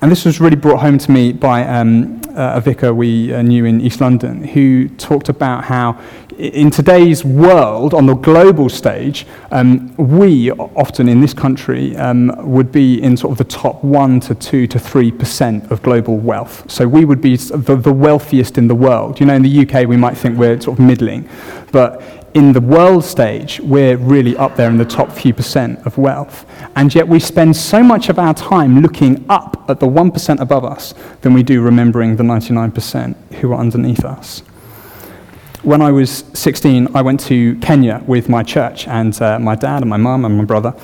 And 0.00 0.12
this 0.12 0.24
was 0.24 0.40
really 0.40 0.56
brought 0.56 0.80
home 0.80 0.96
to 0.98 1.10
me 1.10 1.32
by 1.32 1.66
um, 1.66 2.20
a 2.36 2.60
vicar 2.60 2.94
we 2.94 3.34
uh, 3.34 3.42
knew 3.42 3.64
in 3.64 3.80
East 3.80 4.00
London 4.00 4.44
who 4.44 4.88
talked 4.90 5.28
about 5.28 5.64
how, 5.64 6.00
in 6.38 6.70
today's 6.70 7.24
world, 7.24 7.94
on 7.94 8.06
the 8.06 8.14
global 8.14 8.68
stage, 8.68 9.26
um, 9.50 9.92
we 9.96 10.52
often 10.52 11.08
in 11.08 11.20
this 11.20 11.34
country 11.34 11.96
um, 11.96 12.32
would 12.48 12.70
be 12.70 13.02
in 13.02 13.16
sort 13.16 13.32
of 13.32 13.38
the 13.38 13.52
top 13.52 13.82
one 13.82 14.20
to 14.20 14.36
two 14.36 14.68
to 14.68 14.78
three 14.78 15.10
percent 15.10 15.68
of 15.72 15.82
global 15.82 16.16
wealth. 16.16 16.70
So 16.70 16.86
we 16.86 17.04
would 17.04 17.20
be 17.20 17.34
the, 17.36 17.74
the 17.74 17.92
wealthiest 17.92 18.56
in 18.56 18.68
the 18.68 18.76
world. 18.76 19.18
You 19.18 19.26
know, 19.26 19.34
in 19.34 19.42
the 19.42 19.66
UK, 19.66 19.88
we 19.88 19.96
might 19.96 20.16
think 20.16 20.38
we're 20.38 20.60
sort 20.60 20.78
of 20.78 20.84
middling, 20.84 21.28
but 21.72 22.17
in 22.34 22.52
the 22.52 22.60
world 22.60 23.04
stage, 23.04 23.60
we're 23.60 23.96
really 23.96 24.36
up 24.36 24.56
there 24.56 24.68
in 24.68 24.76
the 24.76 24.84
top 24.84 25.10
few 25.10 25.32
percent 25.32 25.78
of 25.86 25.98
wealth. 25.98 26.46
And 26.76 26.94
yet 26.94 27.08
we 27.08 27.18
spend 27.20 27.56
so 27.56 27.82
much 27.82 28.08
of 28.08 28.18
our 28.18 28.34
time 28.34 28.80
looking 28.80 29.24
up 29.28 29.64
at 29.68 29.80
the 29.80 29.86
1% 29.86 30.40
above 30.40 30.64
us 30.64 30.94
than 31.22 31.32
we 31.32 31.42
do 31.42 31.62
remembering 31.62 32.16
the 32.16 32.22
99% 32.24 33.34
who 33.34 33.52
are 33.52 33.58
underneath 33.58 34.04
us. 34.04 34.40
When 35.62 35.82
I 35.82 35.90
was 35.90 36.24
16, 36.34 36.94
I 36.94 37.02
went 37.02 37.20
to 37.20 37.56
Kenya 37.56 38.02
with 38.06 38.28
my 38.28 38.42
church 38.42 38.86
and 38.86 39.20
uh, 39.20 39.38
my 39.38 39.54
dad 39.54 39.82
and 39.82 39.90
my 39.90 39.96
mum 39.96 40.24
and 40.24 40.38
my 40.38 40.44
brother 40.44 40.74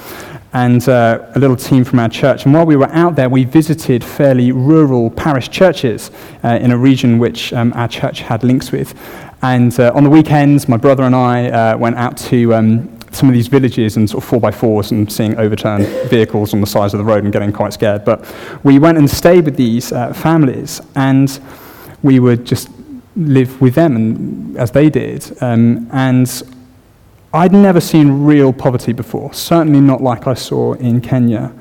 and 0.54 0.88
uh, 0.88 1.26
a 1.34 1.38
little 1.38 1.56
team 1.56 1.84
from 1.84 1.98
our 1.98 2.08
church. 2.08 2.44
And 2.44 2.54
while 2.54 2.64
we 2.64 2.76
were 2.76 2.90
out 2.90 3.16
there, 3.16 3.28
we 3.28 3.44
visited 3.44 4.04
fairly 4.04 4.52
rural 4.52 5.10
parish 5.10 5.50
churches 5.50 6.12
uh, 6.44 6.58
in 6.60 6.70
a 6.70 6.78
region 6.78 7.18
which 7.18 7.52
um, 7.52 7.72
our 7.74 7.88
church 7.88 8.20
had 8.20 8.44
links 8.44 8.70
with. 8.70 8.94
And 9.44 9.78
uh, 9.78 9.92
on 9.94 10.04
the 10.04 10.08
weekends, 10.08 10.70
my 10.70 10.78
brother 10.78 11.02
and 11.02 11.14
I 11.14 11.50
uh, 11.50 11.76
went 11.76 11.96
out 11.96 12.16
to 12.16 12.54
um, 12.54 12.98
some 13.10 13.28
of 13.28 13.34
these 13.34 13.46
villages 13.46 13.98
and 13.98 14.08
sort 14.08 14.24
of 14.24 14.28
four 14.30 14.40
by 14.40 14.50
fours 14.50 14.90
and 14.90 15.12
seeing 15.12 15.36
overturned 15.36 15.86
vehicles 16.08 16.54
on 16.54 16.62
the 16.62 16.66
sides 16.66 16.94
of 16.94 16.98
the 16.98 17.04
road 17.04 17.24
and 17.24 17.32
getting 17.32 17.52
quite 17.52 17.74
scared. 17.74 18.06
But 18.06 18.24
we 18.64 18.78
went 18.78 18.96
and 18.96 19.08
stayed 19.08 19.44
with 19.44 19.56
these 19.56 19.92
uh, 19.92 20.14
families, 20.14 20.80
and 20.96 21.38
we 22.02 22.20
would 22.20 22.46
just 22.46 22.70
live 23.16 23.60
with 23.60 23.74
them 23.74 23.96
and, 23.96 24.56
as 24.56 24.70
they 24.70 24.88
did. 24.88 25.30
Um, 25.42 25.90
and 25.92 26.42
I'd 27.34 27.52
never 27.52 27.82
seen 27.82 28.24
real 28.24 28.50
poverty 28.50 28.94
before, 28.94 29.34
certainly 29.34 29.80
not 29.80 30.00
like 30.00 30.26
I 30.26 30.32
saw 30.32 30.72
in 30.72 31.02
Kenya. 31.02 31.52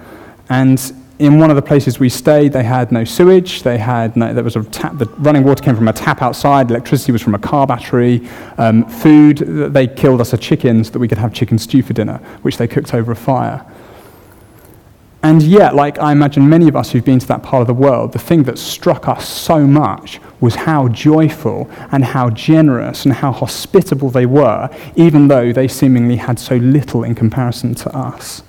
And 0.47 0.79
in 1.23 1.39
one 1.39 1.49
of 1.49 1.55
the 1.55 1.61
places 1.61 1.99
we 1.99 2.09
stayed, 2.09 2.51
they 2.51 2.63
had 2.63 2.91
no 2.91 3.05
sewage. 3.05 3.63
They 3.63 3.77
had 3.77 4.17
no, 4.17 4.33
there 4.33 4.43
was 4.43 4.57
a 4.57 4.63
tap. 4.65 4.97
The 4.97 5.05
running 5.19 5.45
water 5.45 5.63
came 5.63 5.73
from 5.73 5.87
a 5.87 5.93
tap 5.93 6.21
outside. 6.21 6.69
Electricity 6.69 7.13
was 7.13 7.21
from 7.21 7.33
a 7.33 7.39
car 7.39 7.65
battery. 7.65 8.27
Um, 8.57 8.83
food, 8.85 9.37
they 9.73 9.87
killed 9.87 10.19
us 10.19 10.33
a 10.33 10.37
chicken 10.37 10.83
so 10.83 10.91
that 10.91 10.99
we 10.99 11.07
could 11.07 11.17
have 11.17 11.33
chicken 11.33 11.57
stew 11.57 11.81
for 11.81 11.93
dinner, 11.93 12.17
which 12.41 12.57
they 12.57 12.67
cooked 12.67 12.93
over 12.93 13.13
a 13.13 13.15
fire. 13.15 13.65
And 15.23 15.41
yet, 15.41 15.75
like 15.75 15.97
I 15.97 16.11
imagine 16.11 16.49
many 16.49 16.67
of 16.67 16.75
us 16.75 16.91
who've 16.91 17.05
been 17.05 17.19
to 17.19 17.27
that 17.27 17.41
part 17.41 17.61
of 17.61 17.67
the 17.67 17.73
world, 17.73 18.11
the 18.11 18.19
thing 18.19 18.43
that 18.43 18.57
struck 18.57 19.07
us 19.07 19.25
so 19.25 19.65
much 19.65 20.19
was 20.41 20.55
how 20.55 20.89
joyful 20.89 21.71
and 21.93 22.03
how 22.03 22.31
generous 22.31 23.05
and 23.05 23.13
how 23.13 23.31
hospitable 23.31 24.09
they 24.09 24.25
were, 24.25 24.69
even 24.97 25.29
though 25.29 25.53
they 25.53 25.69
seemingly 25.69 26.17
had 26.17 26.37
so 26.37 26.57
little 26.57 27.05
in 27.05 27.15
comparison 27.15 27.73
to 27.75 27.95
us 27.95 28.43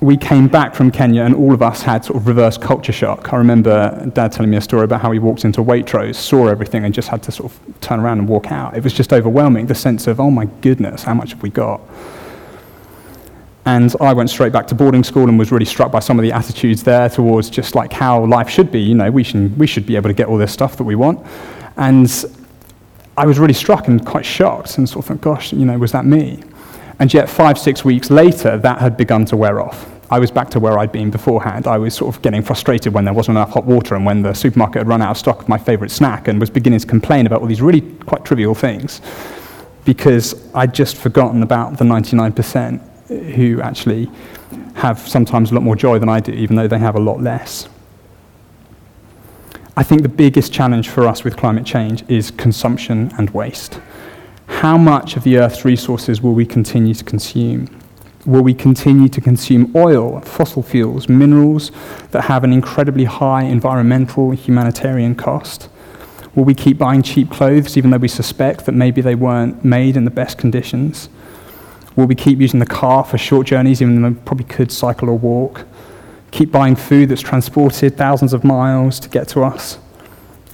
we 0.00 0.16
came 0.16 0.46
back 0.46 0.76
from 0.76 0.92
Kenya 0.92 1.22
and 1.22 1.34
all 1.34 1.52
of 1.52 1.60
us 1.60 1.82
had 1.82 2.04
sort 2.04 2.18
of 2.18 2.28
reverse 2.28 2.56
culture 2.56 2.92
shock. 2.92 3.32
I 3.32 3.36
remember 3.36 4.08
Dad 4.14 4.30
telling 4.30 4.50
me 4.50 4.56
a 4.56 4.60
story 4.60 4.84
about 4.84 5.00
how 5.00 5.10
he 5.10 5.18
walked 5.18 5.44
into 5.44 5.60
Waitrose, 5.60 6.14
saw 6.14 6.46
everything, 6.46 6.84
and 6.84 6.94
just 6.94 7.08
had 7.08 7.22
to 7.24 7.32
sort 7.32 7.52
of 7.52 7.80
turn 7.80 7.98
around 7.98 8.20
and 8.20 8.28
walk 8.28 8.52
out. 8.52 8.76
It 8.76 8.84
was 8.84 8.92
just 8.92 9.12
overwhelming, 9.12 9.66
the 9.66 9.74
sense 9.74 10.06
of, 10.06 10.20
oh 10.20 10.30
my 10.30 10.44
goodness, 10.60 11.02
how 11.02 11.14
much 11.14 11.30
have 11.30 11.42
we 11.42 11.50
got? 11.50 11.80
And 13.64 13.94
I 14.00 14.12
went 14.12 14.30
straight 14.30 14.52
back 14.52 14.68
to 14.68 14.74
boarding 14.76 15.02
school 15.02 15.28
and 15.28 15.36
was 15.36 15.50
really 15.50 15.66
struck 15.66 15.90
by 15.90 15.98
some 15.98 16.18
of 16.18 16.22
the 16.22 16.32
attitudes 16.32 16.84
there 16.84 17.08
towards 17.08 17.50
just 17.50 17.74
like 17.74 17.92
how 17.92 18.24
life 18.24 18.48
should 18.48 18.70
be. 18.70 18.80
You 18.80 18.94
know, 18.94 19.10
we 19.10 19.24
should, 19.24 19.58
we 19.58 19.66
should 19.66 19.84
be 19.84 19.96
able 19.96 20.08
to 20.08 20.14
get 20.14 20.28
all 20.28 20.38
this 20.38 20.52
stuff 20.52 20.76
that 20.76 20.84
we 20.84 20.94
want. 20.94 21.26
And 21.76 22.08
I 23.16 23.26
was 23.26 23.40
really 23.40 23.52
struck 23.52 23.88
and 23.88 24.06
quite 24.06 24.24
shocked 24.24 24.78
and 24.78 24.88
sort 24.88 25.04
of 25.04 25.08
thought, 25.08 25.20
gosh, 25.20 25.52
you 25.52 25.64
know, 25.64 25.76
was 25.76 25.90
that 25.90 26.06
me? 26.06 26.40
And 27.00 27.12
yet, 27.14 27.28
five, 27.28 27.58
six 27.58 27.84
weeks 27.84 28.10
later, 28.10 28.58
that 28.58 28.78
had 28.80 28.96
begun 28.96 29.24
to 29.26 29.36
wear 29.36 29.60
off. 29.60 29.88
I 30.10 30.18
was 30.18 30.30
back 30.30 30.48
to 30.50 30.60
where 30.60 30.78
I'd 30.78 30.90
been 30.90 31.10
beforehand. 31.10 31.66
I 31.66 31.76
was 31.76 31.94
sort 31.94 32.14
of 32.14 32.22
getting 32.22 32.42
frustrated 32.42 32.94
when 32.94 33.04
there 33.04 33.12
wasn't 33.12 33.36
enough 33.36 33.50
hot 33.50 33.66
water 33.66 33.94
and 33.94 34.06
when 34.06 34.22
the 34.22 34.32
supermarket 34.32 34.80
had 34.80 34.88
run 34.88 35.02
out 35.02 35.10
of 35.10 35.18
stock 35.18 35.42
of 35.42 35.48
my 35.48 35.58
favorite 35.58 35.90
snack 35.90 36.28
and 36.28 36.40
was 36.40 36.48
beginning 36.48 36.80
to 36.80 36.86
complain 36.86 37.26
about 37.26 37.42
all 37.42 37.46
these 37.46 37.60
really 37.60 37.82
quite 38.06 38.24
trivial 38.24 38.54
things 38.54 39.02
because 39.84 40.50
I'd 40.54 40.74
just 40.74 40.96
forgotten 40.96 41.42
about 41.42 41.76
the 41.76 41.84
99% 41.84 43.34
who 43.34 43.60
actually 43.60 44.10
have 44.74 44.98
sometimes 44.98 45.50
a 45.50 45.54
lot 45.54 45.62
more 45.62 45.76
joy 45.76 45.98
than 45.98 46.08
I 46.08 46.20
do, 46.20 46.32
even 46.32 46.56
though 46.56 46.68
they 46.68 46.78
have 46.78 46.94
a 46.94 47.00
lot 47.00 47.20
less. 47.20 47.68
I 49.76 49.82
think 49.82 50.02
the 50.02 50.08
biggest 50.08 50.52
challenge 50.52 50.88
for 50.88 51.06
us 51.06 51.22
with 51.22 51.36
climate 51.36 51.64
change 51.64 52.02
is 52.08 52.30
consumption 52.30 53.12
and 53.18 53.30
waste 53.30 53.80
how 54.48 54.76
much 54.76 55.16
of 55.16 55.22
the 55.22 55.38
Earth's 55.38 55.64
resources 55.64 56.20
will 56.20 56.34
we 56.34 56.44
continue 56.44 56.94
to 56.94 57.04
consume? 57.04 57.68
Will 58.26 58.42
we 58.42 58.54
continue 58.54 59.08
to 59.08 59.20
consume 59.20 59.72
oil, 59.76 60.20
fossil 60.20 60.62
fuels, 60.62 61.08
minerals 61.08 61.70
that 62.10 62.24
have 62.24 62.42
an 62.44 62.52
incredibly 62.52 63.04
high 63.04 63.44
environmental, 63.44 64.32
humanitarian 64.32 65.14
cost? 65.14 65.68
Will 66.34 66.44
we 66.44 66.54
keep 66.54 66.78
buying 66.78 67.02
cheap 67.02 67.30
clothes 67.30 67.76
even 67.76 67.90
though 67.90 67.98
we 67.98 68.08
suspect 68.08 68.66
that 68.66 68.72
maybe 68.72 69.00
they 69.00 69.14
weren't 69.14 69.64
made 69.64 69.96
in 69.96 70.04
the 70.04 70.10
best 70.10 70.38
conditions? 70.38 71.08
Will 71.94 72.06
we 72.06 72.14
keep 72.14 72.40
using 72.40 72.60
the 72.60 72.66
car 72.66 73.04
for 73.04 73.18
short 73.18 73.46
journeys 73.46 73.80
even 73.80 74.02
though 74.02 74.08
we 74.08 74.14
probably 74.14 74.44
could 74.44 74.72
cycle 74.72 75.08
or 75.08 75.18
walk? 75.18 75.66
Keep 76.30 76.50
buying 76.52 76.76
food 76.76 77.08
that's 77.08 77.22
transported 77.22 77.96
thousands 77.96 78.32
of 78.32 78.44
miles 78.44 78.98
to 79.00 79.08
get 79.08 79.28
to 79.28 79.42
us? 79.42 79.78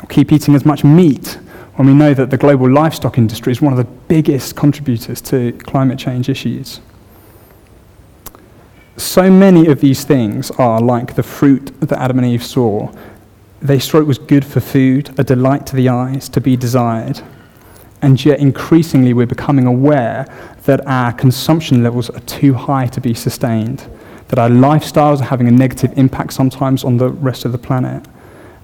keep 0.09 0.33
eating 0.33 0.55
as 0.55 0.65
much 0.65 0.85
meat 0.85 1.39
when 1.77 1.89
we 1.89 1.95
know 1.95 2.15
that 2.15 2.31
the 2.31 2.37
global 2.37 2.71
livestock 2.71 3.19
industry 3.19 3.51
is 3.51 3.61
one 3.61 3.73
of 3.73 3.77
the 3.77 3.93
biggest 4.09 4.55
contributors 4.55 5.21
to 5.21 5.53
climate 5.65 5.99
change 5.99 6.29
issues. 6.29 6.81
So 8.97 9.29
many 9.29 9.67
of 9.67 9.81
these 9.81 10.05
things 10.05 10.53
are 10.53 10.81
like 10.81 11.17
the 11.17 11.23
fruit 11.25 11.73
that 11.81 11.99
Adam 11.99 12.19
and 12.19 12.29
Eve 12.29 12.45
saw. 12.45 12.93
They 13.61 13.81
saw 13.81 13.99
it 13.99 14.07
was 14.07 14.19
good 14.19 14.45
for 14.45 14.61
food, 14.61 15.13
a 15.19 15.25
delight 15.25 15.67
to 15.67 15.77
the 15.77 15.89
eyes, 15.89 16.29
to 16.29 16.41
be 16.41 16.57
desired. 16.57 17.21
And 18.03 18.25
yet, 18.25 18.39
increasingly, 18.39 19.13
we're 19.13 19.27
becoming 19.27 19.67
aware 19.67 20.27
that 20.65 20.87
our 20.87 21.13
consumption 21.13 21.83
levels 21.83 22.09
are 22.11 22.21
too 22.21 22.55
high 22.55 22.87
to 22.89 23.01
be 23.01 23.15
sustained, 23.15 23.89
that 24.29 24.39
our 24.39 24.51
lifestyles 24.51 25.21
are 25.21 25.25
having 25.25 25.49
a 25.49 25.51
negative 25.51 25.97
impact 25.99 26.35
sometimes 26.35 26.85
on 26.85 26.99
the 26.99 27.09
rest 27.09 27.45
of 27.45 27.53
the 27.53 27.59
planet 27.59 28.07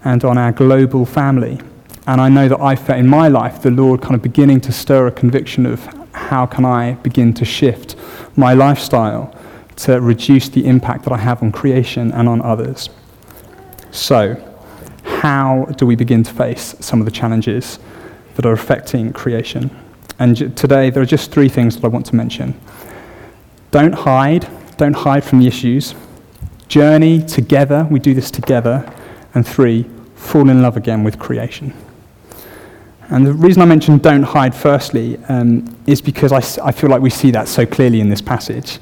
and 0.05 0.25
on 0.25 0.39
our 0.39 0.53
global 0.53 1.05
family. 1.05 1.59
And 2.07 2.21
I 2.21 2.29
know 2.29 2.49
that 2.49 2.61
I 2.61 2.77
felt 2.77 2.99
in 2.99 3.07
my 3.07 3.29
life 3.29 3.63
the 3.63 3.71
Lord 3.71 4.01
kind 4.01 4.15
of 4.15 4.23
beginning 4.23 4.61
to 4.63 4.73
stir 4.73 5.07
a 5.07 5.13
conviction 5.13 5.67
of 5.67 5.85
how 6.13 6.47
can 6.47 6.65
I 6.65 6.93
begin 6.95 7.35
to 7.35 7.45
shift 7.45 7.97
my 8.37 8.55
lifestyle 8.55 9.35
to 9.77 10.01
reduce 10.01 10.49
the 10.49 10.67
impact 10.67 11.05
that 11.05 11.13
I 11.13 11.19
have 11.19 11.43
on 11.43 11.53
creation 11.53 12.13
and 12.13 12.29
on 12.29 12.43
others. 12.43 12.91
So, 13.91 14.37
how 15.05 15.67
do 15.77 15.87
we 15.87 15.97
begin 15.97 16.23
to 16.23 16.33
face 16.33 16.75
some 16.81 17.01
of 17.01 17.05
the 17.05 17.11
challenges 17.11 17.79
that 18.37 18.47
are 18.47 18.53
affecting 18.53 19.13
creation? 19.13 19.71
And 20.19 20.37
today, 20.57 20.91
there 20.91 21.03
are 21.03 21.07
just 21.07 21.33
three 21.33 21.49
things 21.49 21.77
that 21.77 21.85
I 21.85 21.89
want 21.89 22.07
to 22.07 22.17
mention. 22.17 22.59
Don't 23.71 23.95
hide, 23.95 24.49
don't 24.77 24.95
hide 24.95 25.25
from 25.25 25.41
the 25.41 25.47
issues. 25.47 25.95
Journey 26.69 27.23
together, 27.23 27.87
we 27.91 27.99
do 27.99 28.15
this 28.15 28.31
together. 28.31 28.93
And 29.35 29.47
three, 29.47 29.87
fall 30.15 30.49
in 30.51 30.61
love 30.61 30.77
again 30.77 31.05
with 31.05 31.19
creation. 31.19 31.73
And 33.11 33.27
the 33.27 33.33
reason 33.33 33.61
I 33.61 33.65
mentioned 33.65 34.03
don't 34.03 34.23
hide 34.23 34.55
firstly 34.55 35.19
um, 35.29 35.77
is 35.87 36.01
because 36.01 36.33
I, 36.33 36.39
I, 36.65 36.71
feel 36.71 36.89
like 36.89 37.03
we 37.03 37.11
see 37.11 37.33
that 37.33 37.49
so 37.49 37.67
clearly 37.67 38.01
in 38.01 38.09
this 38.09 38.21
passage. 38.21 38.79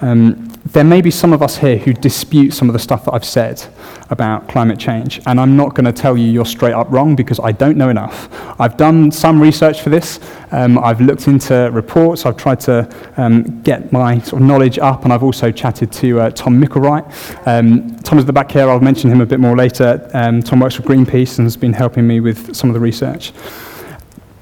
Um, 0.00 0.47
there 0.72 0.84
may 0.84 1.00
be 1.00 1.10
some 1.10 1.32
of 1.32 1.42
us 1.42 1.56
here 1.56 1.78
who 1.78 1.94
dispute 1.94 2.50
some 2.50 2.68
of 2.68 2.72
the 2.74 2.78
stuff 2.78 3.04
that 3.06 3.14
I've 3.14 3.24
said 3.24 3.64
about 4.10 4.48
climate 4.48 4.78
change, 4.78 5.20
and 5.26 5.40
I'm 5.40 5.56
not 5.56 5.74
going 5.74 5.86
to 5.86 5.92
tell 5.92 6.16
you 6.16 6.26
you're 6.26 6.44
straight 6.44 6.72
up 6.72 6.90
wrong 6.90 7.16
because 7.16 7.40
I 7.40 7.52
don't 7.52 7.76
know 7.78 7.88
enough. 7.88 8.28
I've 8.60 8.76
done 8.76 9.10
some 9.10 9.40
research 9.40 9.80
for 9.80 9.88
this. 9.90 10.20
Um, 10.50 10.78
I've 10.78 11.00
looked 11.00 11.26
into 11.26 11.70
reports. 11.72 12.26
I've 12.26 12.36
tried 12.36 12.60
to 12.60 12.88
um, 13.16 13.62
get 13.62 13.92
my 13.92 14.18
sort 14.18 14.42
of 14.42 14.48
knowledge 14.48 14.78
up, 14.78 15.04
and 15.04 15.12
I've 15.12 15.22
also 15.22 15.50
chatted 15.50 15.90
to 15.92 16.20
uh, 16.20 16.30
Tom 16.30 16.60
Micklewright. 16.60 17.46
Um, 17.46 17.96
is 18.18 18.24
the 18.24 18.32
back 18.32 18.50
here. 18.50 18.68
I'll 18.68 18.80
mention 18.80 19.10
him 19.10 19.20
a 19.20 19.26
bit 19.26 19.40
more 19.40 19.56
later. 19.56 20.08
Um, 20.12 20.42
Tom 20.42 20.60
works 20.60 20.74
for 20.74 20.82
Greenpeace 20.82 21.38
and 21.38 21.46
has 21.46 21.56
been 21.56 21.72
helping 21.72 22.06
me 22.06 22.20
with 22.20 22.54
some 22.54 22.68
of 22.68 22.74
the 22.74 22.80
research. 22.80 23.32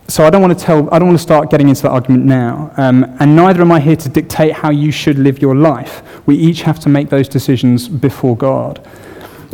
So 0.09 0.25
I 0.25 0.31
don't 0.31 0.41
want 0.41 0.57
to 0.57 0.65
tell, 0.65 0.89
I 0.93 0.99
don't 0.99 1.09
want 1.09 1.19
to 1.19 1.23
start 1.23 1.51
getting 1.51 1.69
into 1.69 1.83
that 1.83 1.91
argument 1.91 2.25
now. 2.25 2.73
Um, 2.77 3.17
and 3.19 3.35
neither 3.35 3.61
am 3.61 3.73
I 3.73 3.81
here 3.81 3.97
to 3.97 4.09
dictate 4.09 4.53
how 4.53 4.71
you 4.71 4.93
should 4.93 5.19
live 5.19 5.43
your 5.43 5.57
life. 5.57 6.03
We 6.27 6.37
each 6.37 6.63
have 6.63 6.79
to 6.81 6.89
make 6.89 7.09
those 7.09 7.29
decisions 7.29 7.89
before 7.89 8.37
God. 8.37 8.87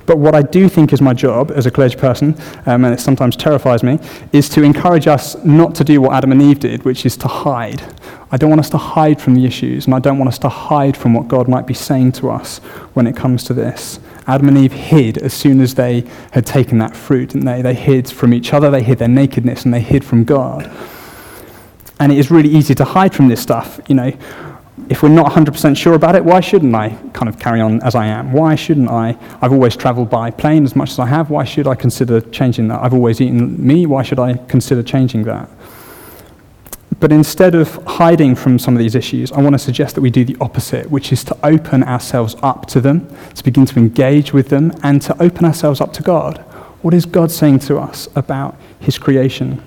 But 0.05 0.19
what 0.19 0.35
I 0.35 0.43
do 0.43 0.69
think 0.69 0.93
is 0.93 1.01
my 1.01 1.15
job 1.15 1.53
as 1.53 1.67
a 1.67 1.71
clergy 1.71 1.97
person, 1.97 2.37
um, 2.67 2.85
and 2.85 2.93
it 2.93 3.01
sometimes 3.01 3.37
terrifies 3.37 3.83
me, 3.83 3.99
is 4.33 4.49
to 4.51 4.63
encourage 4.63 5.07
us 5.07 5.43
not 5.45 5.75
to 5.77 5.85
do 5.85 6.01
what 6.01 6.13
Adam 6.13 6.33
and 6.33 6.43
Eve 6.43 6.59
did, 6.59 6.85
which 6.85 7.07
is 7.07 7.17
to 7.19 7.29
hide. 7.29 7.83
I 8.31 8.37
don't 8.37 8.51
want 8.51 8.61
us 8.61 8.71
to 8.71 8.79
hide 8.79 9.21
from 9.21 9.35
the 9.35 9.47
issues, 9.47 9.87
and 9.87 9.95
I 9.95 10.01
don't 10.01 10.19
want 10.19 10.29
us 10.29 10.39
to 10.41 10.49
hide 10.49 10.97
from 10.97 11.15
what 11.15 11.29
God 11.29 11.49
might 11.49 11.67
be 11.67 11.75
saying 11.75 12.13
to 12.13 12.31
us 12.31 12.59
when 12.95 13.07
it 13.07 13.17
comes 13.17 13.45
to 13.45 13.55
this. 13.55 14.01
Adam 14.27 14.49
and 14.49 14.59
Eve 14.59 14.73
hid 14.73 15.19
as 15.19 15.35
soon 15.35 15.61
as 15.61 15.75
they 15.75 16.05
had 16.31 16.47
taken 16.47 16.79
that 16.79 16.97
fruit, 16.97 17.31
didn't 17.31 17.45
they? 17.45 17.63
They 17.63 17.75
hid 17.75 18.09
from 18.09 18.33
each 18.33 18.53
other, 18.53 18.71
they 18.71 18.83
hid 18.83 18.99
their 18.99 19.09
nakedness, 19.09 19.65
and 19.65 19.75
they 19.75 19.81
hid 19.81 20.05
from 20.05 20.25
God. 20.25 20.71
And 21.99 22.13
it 22.13 22.19
is 22.19 22.31
really 22.31 22.49
easy 22.49 22.75
to 22.77 22.85
hide 22.85 23.15
from 23.15 23.29
this 23.29 23.41
stuff. 23.41 23.81
You 23.89 23.95
know, 23.95 24.13
if 24.89 25.03
we're 25.03 25.09
not 25.09 25.31
100% 25.31 25.77
sure 25.77 25.95
about 25.95 26.15
it, 26.15 26.25
why 26.25 26.41
shouldn't 26.41 26.75
I 26.75 26.91
kind 27.13 27.29
of 27.29 27.39
carry 27.39 27.61
on 27.61 27.83
as 27.83 27.95
I 27.95 28.07
am? 28.07 28.33
Why 28.33 28.55
shouldn't 28.55 28.89
I? 28.89 29.17
I've 29.41 29.53
always 29.53 29.77
traveled 29.77 30.11
by 30.11 30.31
plane 30.31 30.65
as 30.65 30.75
much 30.75 30.91
as 30.91 30.99
I 30.99 31.07
have. 31.07 31.31
Why 31.31 31.45
should 31.45 31.67
I 31.67 31.75
consider 31.75 32.21
changing 32.21 32.69
that? 32.69 32.81
I've 32.81 32.95
always 32.95 33.21
eaten 33.21 33.65
meat. 33.65 33.87
Why 33.87 34.03
should 34.03 34.19
I 34.19 34.35
consider 34.49 34.83
changing 34.83 35.25
that? 35.25 35.49
But 37.03 37.11
instead 37.11 37.57
of 37.57 37.85
hiding 37.85 38.37
from 38.37 38.61
some 38.61 38.77
of 38.77 38.79
these 38.79 38.95
issues, 38.95 39.33
I 39.33 39.43
want 39.43 39.55
to 39.55 39.59
suggest 39.59 39.97
that 39.97 40.03
we 40.03 40.11
do 40.11 40.25
the 40.25 40.37
opposite, 40.41 40.89
which 40.89 41.13
is 41.13 41.25
to 41.25 41.37
open 41.43 41.83
ourselves 41.83 42.37
up 42.45 42.67
to 42.67 42.81
them, 42.81 43.09
to 43.35 43.43
begin 43.43 43.67
to 43.67 43.79
engage 43.81 44.33
with 44.33 44.51
them, 44.51 44.73
and 44.85 45.03
to 45.03 45.21
open 45.21 45.45
ourselves 45.45 45.81
up 45.81 45.93
to 45.95 46.03
God. 46.05 46.39
What 46.81 46.95
is 46.95 47.05
God 47.05 47.33
saying 47.33 47.59
to 47.61 47.77
us 47.77 48.09
about 48.15 48.55
His 48.79 48.99
creation? 48.99 49.61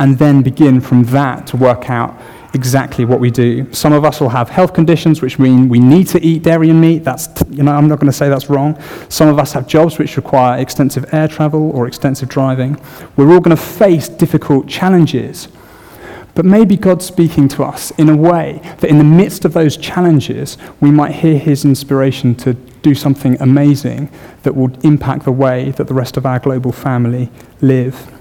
And 0.00 0.18
then 0.18 0.42
begin 0.42 0.80
from 0.80 1.04
that 1.04 1.46
to 1.46 1.56
work 1.56 1.88
out 1.90 2.20
exactly 2.54 3.04
what 3.04 3.20
we 3.20 3.30
do. 3.30 3.72
Some 3.72 3.92
of 3.92 4.04
us 4.04 4.20
will 4.20 4.30
have 4.30 4.48
health 4.48 4.74
conditions 4.74 5.22
which 5.22 5.38
mean 5.38 5.68
we 5.68 5.78
need 5.78 6.08
to 6.08 6.20
eat 6.20 6.42
dairy 6.42 6.70
and 6.70 6.80
meat. 6.80 7.04
That's, 7.04 7.28
you 7.50 7.62
know, 7.62 7.70
I'm 7.70 7.86
not 7.86 8.00
going 8.00 8.10
to 8.10 8.16
say 8.16 8.28
that's 8.28 8.50
wrong. 8.50 8.76
Some 9.10 9.28
of 9.28 9.38
us 9.38 9.52
have 9.52 9.68
jobs 9.68 9.96
which 9.96 10.16
require 10.16 10.60
extensive 10.60 11.14
air 11.14 11.28
travel 11.28 11.70
or 11.70 11.86
extensive 11.86 12.28
driving. 12.28 12.80
We're 13.14 13.32
all 13.32 13.38
going 13.38 13.56
to 13.56 13.62
face 13.62 14.08
difficult 14.08 14.66
challenges. 14.66 15.46
But 16.36 16.44
maybe 16.44 16.76
God's 16.76 17.06
speaking 17.06 17.48
to 17.48 17.64
us 17.64 17.90
in 17.92 18.10
a 18.10 18.16
way 18.16 18.60
that 18.80 18.90
in 18.90 18.98
the 18.98 19.04
midst 19.04 19.46
of 19.46 19.54
those 19.54 19.78
challenges, 19.78 20.58
we 20.82 20.90
might 20.90 21.12
hear 21.12 21.38
his 21.38 21.64
inspiration 21.64 22.34
to 22.36 22.52
do 22.82 22.94
something 22.94 23.40
amazing 23.40 24.10
that 24.42 24.54
will 24.54 24.70
impact 24.84 25.24
the 25.24 25.32
way 25.32 25.70
that 25.72 25.88
the 25.88 25.94
rest 25.94 26.18
of 26.18 26.26
our 26.26 26.38
global 26.38 26.72
family 26.72 27.30
live. 27.62 28.12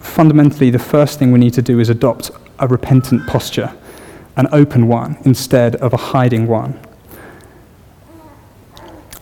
Fundamentally, 0.00 0.68
the 0.68 0.78
first 0.78 1.18
thing 1.18 1.32
we 1.32 1.38
need 1.38 1.54
to 1.54 1.62
do 1.62 1.80
is 1.80 1.88
adopt 1.88 2.30
a 2.58 2.68
repentant 2.68 3.26
posture, 3.26 3.74
an 4.36 4.46
open 4.52 4.86
one, 4.86 5.16
instead 5.24 5.76
of 5.76 5.94
a 5.94 5.96
hiding 5.96 6.46
one. 6.46 6.78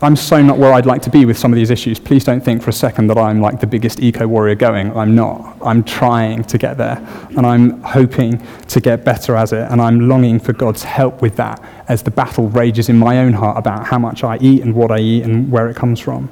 I'm 0.03 0.17
so 0.17 0.41
not 0.41 0.57
where 0.57 0.73
I'd 0.73 0.85
like 0.85 1.01
to 1.03 1.09
be 1.09 1.23
with 1.23 1.37
some 1.37 1.53
of 1.53 1.55
these 1.55 1.69
issues. 1.69 1.97
Please 1.97 2.25
don't 2.25 2.43
think 2.43 2.61
for 2.61 2.69
a 2.69 2.73
second 2.73 3.07
that 3.07 3.17
I'm 3.17 3.39
like 3.39 3.61
the 3.61 3.67
biggest 3.67 4.01
eco 4.01 4.27
warrior 4.27 4.53
going. 4.53 4.91
I'm 4.97 5.15
not. 5.15 5.55
I'm 5.63 5.81
trying 5.81 6.43
to 6.43 6.57
get 6.57 6.77
there, 6.77 6.97
and 7.37 7.45
I'm 7.45 7.81
hoping 7.83 8.45
to 8.67 8.81
get 8.81 9.05
better 9.05 9.37
as 9.37 9.53
it, 9.53 9.65
and 9.71 9.81
I'm 9.81 10.09
longing 10.09 10.41
for 10.41 10.51
God's 10.51 10.83
help 10.83 11.21
with 11.21 11.37
that 11.37 11.63
as 11.87 12.03
the 12.03 12.11
battle 12.11 12.49
rages 12.49 12.89
in 12.89 12.97
my 12.97 13.19
own 13.19 13.31
heart 13.31 13.57
about 13.57 13.85
how 13.85 13.97
much 13.97 14.25
I 14.25 14.37
eat 14.41 14.61
and 14.61 14.75
what 14.75 14.91
I 14.91 14.99
eat 14.99 15.23
and 15.23 15.49
where 15.49 15.69
it 15.69 15.77
comes 15.77 16.01
from. 16.01 16.29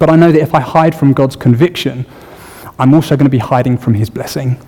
But 0.00 0.10
I 0.10 0.16
know 0.16 0.32
that 0.32 0.40
if 0.40 0.52
I 0.52 0.58
hide 0.58 0.96
from 0.96 1.12
God's 1.12 1.36
conviction, 1.36 2.04
I'm 2.80 2.92
also 2.92 3.14
going 3.14 3.26
to 3.26 3.30
be 3.30 3.38
hiding 3.38 3.78
from 3.78 3.94
His 3.94 4.10
blessing. 4.10 4.60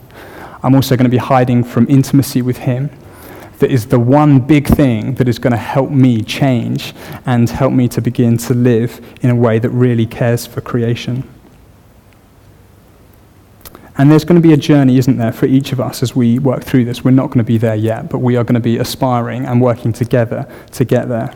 I'm 0.63 0.77
also 0.77 0.97
going 0.97 1.07
to 1.07 1.11
be 1.11 1.17
hiding 1.17 1.65
from 1.65 1.89
intimacy 1.91 2.41
with 2.41 2.59
Him 2.59 2.89
that 3.59 3.71
is 3.71 3.87
the 3.87 3.99
one 3.99 4.41
big 4.41 4.67
thing 4.67 5.15
that 5.15 5.29
is 5.29 5.39
going 5.39 5.53
to 5.53 5.57
help 5.57 5.91
me 5.91 6.23
change 6.23 6.95
and 7.25 7.49
help 7.49 7.73
me 7.73 7.89
to 7.89 8.01
begin 8.01 8.37
to 8.37 8.55
live 8.55 9.01
in 9.23 9.31
a 9.31 9.35
way 9.35 9.59
that 9.59 9.71
really 9.71 10.07
cares 10.07 10.47
for 10.47 10.61
creation. 10.61 11.29
And 13.99 14.11
there's 14.11 14.25
going 14.25 14.41
to 14.41 14.47
be 14.47 14.53
a 14.53 14.59
journey, 14.59 14.99
isn't 14.99 15.17
there, 15.17 15.33
for 15.33 15.47
each 15.47 15.73
of 15.73 15.81
us 15.81 16.03
as 16.03 16.15
we 16.15 16.39
work 16.39 16.65
through 16.65 16.85
this. 16.85 17.03
We're 17.03 17.13
not 17.13 17.29
going 17.29 17.39
to 17.39 17.45
be 17.45 17.57
there 17.57 17.75
yet, 17.75 18.11
but 18.11 18.19
we 18.19 18.37
are 18.37 18.45
going 18.45 18.55
to 18.55 18.61
be 18.61 18.77
aspiring 18.77 19.47
and 19.47 19.61
working 19.61 19.93
together 19.93 20.47
to 20.73 20.85
get 20.85 21.09
there. 21.09 21.33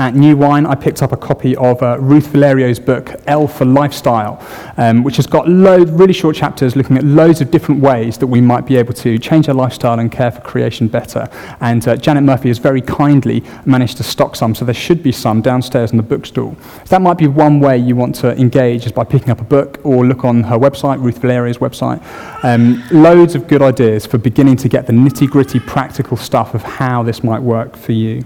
At 0.00 0.14
New 0.14 0.34
Wine, 0.34 0.64
I 0.64 0.76
picked 0.76 1.02
up 1.02 1.12
a 1.12 1.16
copy 1.18 1.54
of 1.56 1.82
uh, 1.82 1.98
Ruth 2.00 2.28
Valerio's 2.28 2.78
book, 2.78 3.12
L 3.26 3.46
for 3.46 3.66
Lifestyle, 3.66 4.42
um, 4.78 5.04
which 5.04 5.16
has 5.16 5.26
got 5.26 5.46
loads, 5.46 5.90
really 5.90 6.14
short 6.14 6.34
chapters 6.34 6.74
looking 6.74 6.96
at 6.96 7.04
loads 7.04 7.42
of 7.42 7.50
different 7.50 7.82
ways 7.82 8.16
that 8.16 8.26
we 8.26 8.40
might 8.40 8.64
be 8.64 8.76
able 8.76 8.94
to 8.94 9.18
change 9.18 9.46
our 9.50 9.54
lifestyle 9.54 9.98
and 9.98 10.10
care 10.10 10.30
for 10.30 10.40
creation 10.40 10.88
better. 10.88 11.28
And 11.60 11.86
uh, 11.86 11.96
Janet 11.96 12.22
Murphy 12.22 12.48
has 12.48 12.56
very 12.56 12.80
kindly 12.80 13.44
managed 13.66 13.98
to 13.98 14.02
stock 14.02 14.36
some, 14.36 14.54
so 14.54 14.64
there 14.64 14.72
should 14.72 15.02
be 15.02 15.12
some 15.12 15.42
downstairs 15.42 15.90
in 15.90 15.98
the 15.98 16.02
bookstall. 16.02 16.56
So 16.62 16.84
that 16.86 17.02
might 17.02 17.18
be 17.18 17.26
one 17.26 17.60
way 17.60 17.76
you 17.76 17.94
want 17.94 18.14
to 18.20 18.34
engage, 18.40 18.86
is 18.86 18.92
by 18.92 19.04
picking 19.04 19.28
up 19.28 19.42
a 19.42 19.44
book 19.44 19.80
or 19.84 20.06
look 20.06 20.24
on 20.24 20.44
her 20.44 20.56
website, 20.56 21.02
Ruth 21.02 21.18
Valerio's 21.18 21.58
website. 21.58 22.02
Um, 22.42 22.82
loads 22.90 23.34
of 23.34 23.46
good 23.46 23.60
ideas 23.60 24.06
for 24.06 24.16
beginning 24.16 24.56
to 24.56 24.68
get 24.70 24.86
the 24.86 24.94
nitty 24.94 25.28
gritty 25.28 25.60
practical 25.60 26.16
stuff 26.16 26.54
of 26.54 26.62
how 26.62 27.02
this 27.02 27.22
might 27.22 27.42
work 27.42 27.76
for 27.76 27.92
you. 27.92 28.24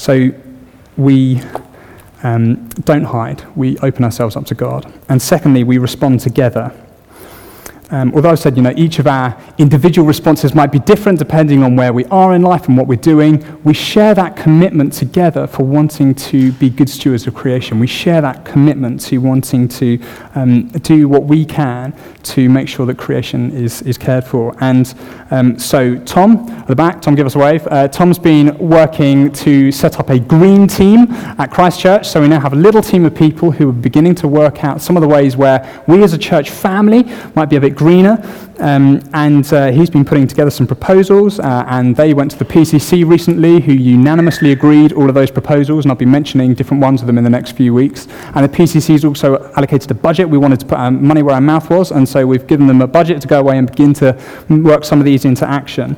So 0.00 0.30
we 0.96 1.42
um, 2.22 2.70
don't 2.86 3.04
hide, 3.04 3.44
we 3.54 3.76
open 3.80 4.02
ourselves 4.02 4.34
up 4.34 4.46
to 4.46 4.54
God. 4.54 4.90
And 5.10 5.20
secondly, 5.20 5.62
we 5.62 5.76
respond 5.76 6.20
together 6.20 6.72
um, 7.90 8.12
although 8.14 8.30
I 8.30 8.34
said, 8.36 8.56
you 8.56 8.62
know, 8.62 8.72
each 8.76 8.98
of 8.98 9.06
our 9.06 9.36
individual 9.58 10.06
responses 10.06 10.54
might 10.54 10.70
be 10.70 10.78
different 10.78 11.18
depending 11.18 11.62
on 11.62 11.76
where 11.76 11.92
we 11.92 12.04
are 12.06 12.34
in 12.34 12.42
life 12.42 12.68
and 12.68 12.76
what 12.76 12.86
we're 12.86 12.96
doing, 12.96 13.44
we 13.64 13.74
share 13.74 14.14
that 14.14 14.36
commitment 14.36 14.92
together 14.92 15.46
for 15.46 15.64
wanting 15.64 16.14
to 16.14 16.52
be 16.52 16.70
good 16.70 16.88
stewards 16.88 17.26
of 17.26 17.34
creation. 17.34 17.80
We 17.80 17.88
share 17.88 18.20
that 18.20 18.44
commitment 18.44 19.00
to 19.02 19.18
wanting 19.18 19.68
to 19.68 20.00
um, 20.34 20.68
do 20.68 21.08
what 21.08 21.24
we 21.24 21.44
can 21.44 21.94
to 22.22 22.48
make 22.48 22.68
sure 22.68 22.86
that 22.86 22.98
creation 22.98 23.50
is, 23.52 23.82
is 23.82 23.98
cared 23.98 24.24
for. 24.24 24.54
And 24.60 24.94
um, 25.30 25.58
so, 25.58 25.96
Tom, 26.04 26.48
at 26.50 26.68
the 26.68 26.76
back, 26.76 27.02
Tom, 27.02 27.14
give 27.14 27.26
us 27.26 27.34
a 27.34 27.38
wave. 27.38 27.66
Uh, 27.66 27.88
Tom's 27.88 28.18
been 28.18 28.56
working 28.58 29.32
to 29.32 29.72
set 29.72 29.98
up 29.98 30.10
a 30.10 30.18
green 30.18 30.68
team 30.68 31.06
at 31.38 31.50
Christchurch. 31.50 32.06
So, 32.06 32.20
we 32.20 32.28
now 32.28 32.40
have 32.40 32.52
a 32.52 32.56
little 32.56 32.82
team 32.82 33.04
of 33.04 33.14
people 33.14 33.50
who 33.50 33.70
are 33.70 33.72
beginning 33.72 34.14
to 34.16 34.28
work 34.28 34.64
out 34.64 34.80
some 34.80 34.96
of 34.96 35.00
the 35.00 35.08
ways 35.08 35.36
where 35.36 35.82
we 35.86 36.02
as 36.02 36.12
a 36.12 36.18
church 36.18 36.50
family 36.50 37.04
might 37.34 37.46
be 37.46 37.56
a 37.56 37.60
bit 37.60 37.74
greener. 37.80 38.22
Um, 38.58 39.00
and 39.14 39.50
uh, 39.54 39.72
he's 39.72 39.88
been 39.88 40.04
putting 40.04 40.26
together 40.26 40.50
some 40.50 40.66
proposals, 40.66 41.40
uh, 41.40 41.64
and 41.66 41.96
they 41.96 42.12
went 42.12 42.30
to 42.32 42.38
the 42.38 42.44
PCC 42.44 43.08
recently, 43.08 43.58
who 43.58 43.72
unanimously 43.72 44.52
agreed 44.52 44.92
all 44.92 45.08
of 45.08 45.14
those 45.14 45.30
proposals, 45.30 45.86
and 45.86 45.90
I'll 45.90 45.96
be 45.96 46.04
mentioning 46.04 46.52
different 46.52 46.82
ones 46.82 47.00
of 47.00 47.06
them 47.06 47.16
in 47.16 47.24
the 47.24 47.30
next 47.30 47.52
few 47.52 47.72
weeks. 47.72 48.06
And 48.34 48.44
the 48.44 48.54
PCC 48.54 48.88
has 48.92 49.04
also 49.06 49.50
allocated 49.56 49.90
a 49.90 49.94
budget. 49.94 50.28
We 50.28 50.36
wanted 50.36 50.60
to 50.60 50.66
put 50.66 50.76
our 50.76 50.90
money 50.90 51.22
where 51.22 51.34
our 51.34 51.40
mouth 51.40 51.70
was, 51.70 51.90
and 51.90 52.06
so 52.06 52.26
we've 52.26 52.46
given 52.46 52.66
them 52.66 52.82
a 52.82 52.86
budget 52.86 53.22
to 53.22 53.28
go 53.28 53.40
away 53.40 53.56
and 53.56 53.66
begin 53.66 53.94
to 53.94 54.14
work 54.50 54.84
some 54.84 54.98
of 54.98 55.06
these 55.06 55.24
into 55.24 55.48
action. 55.48 55.96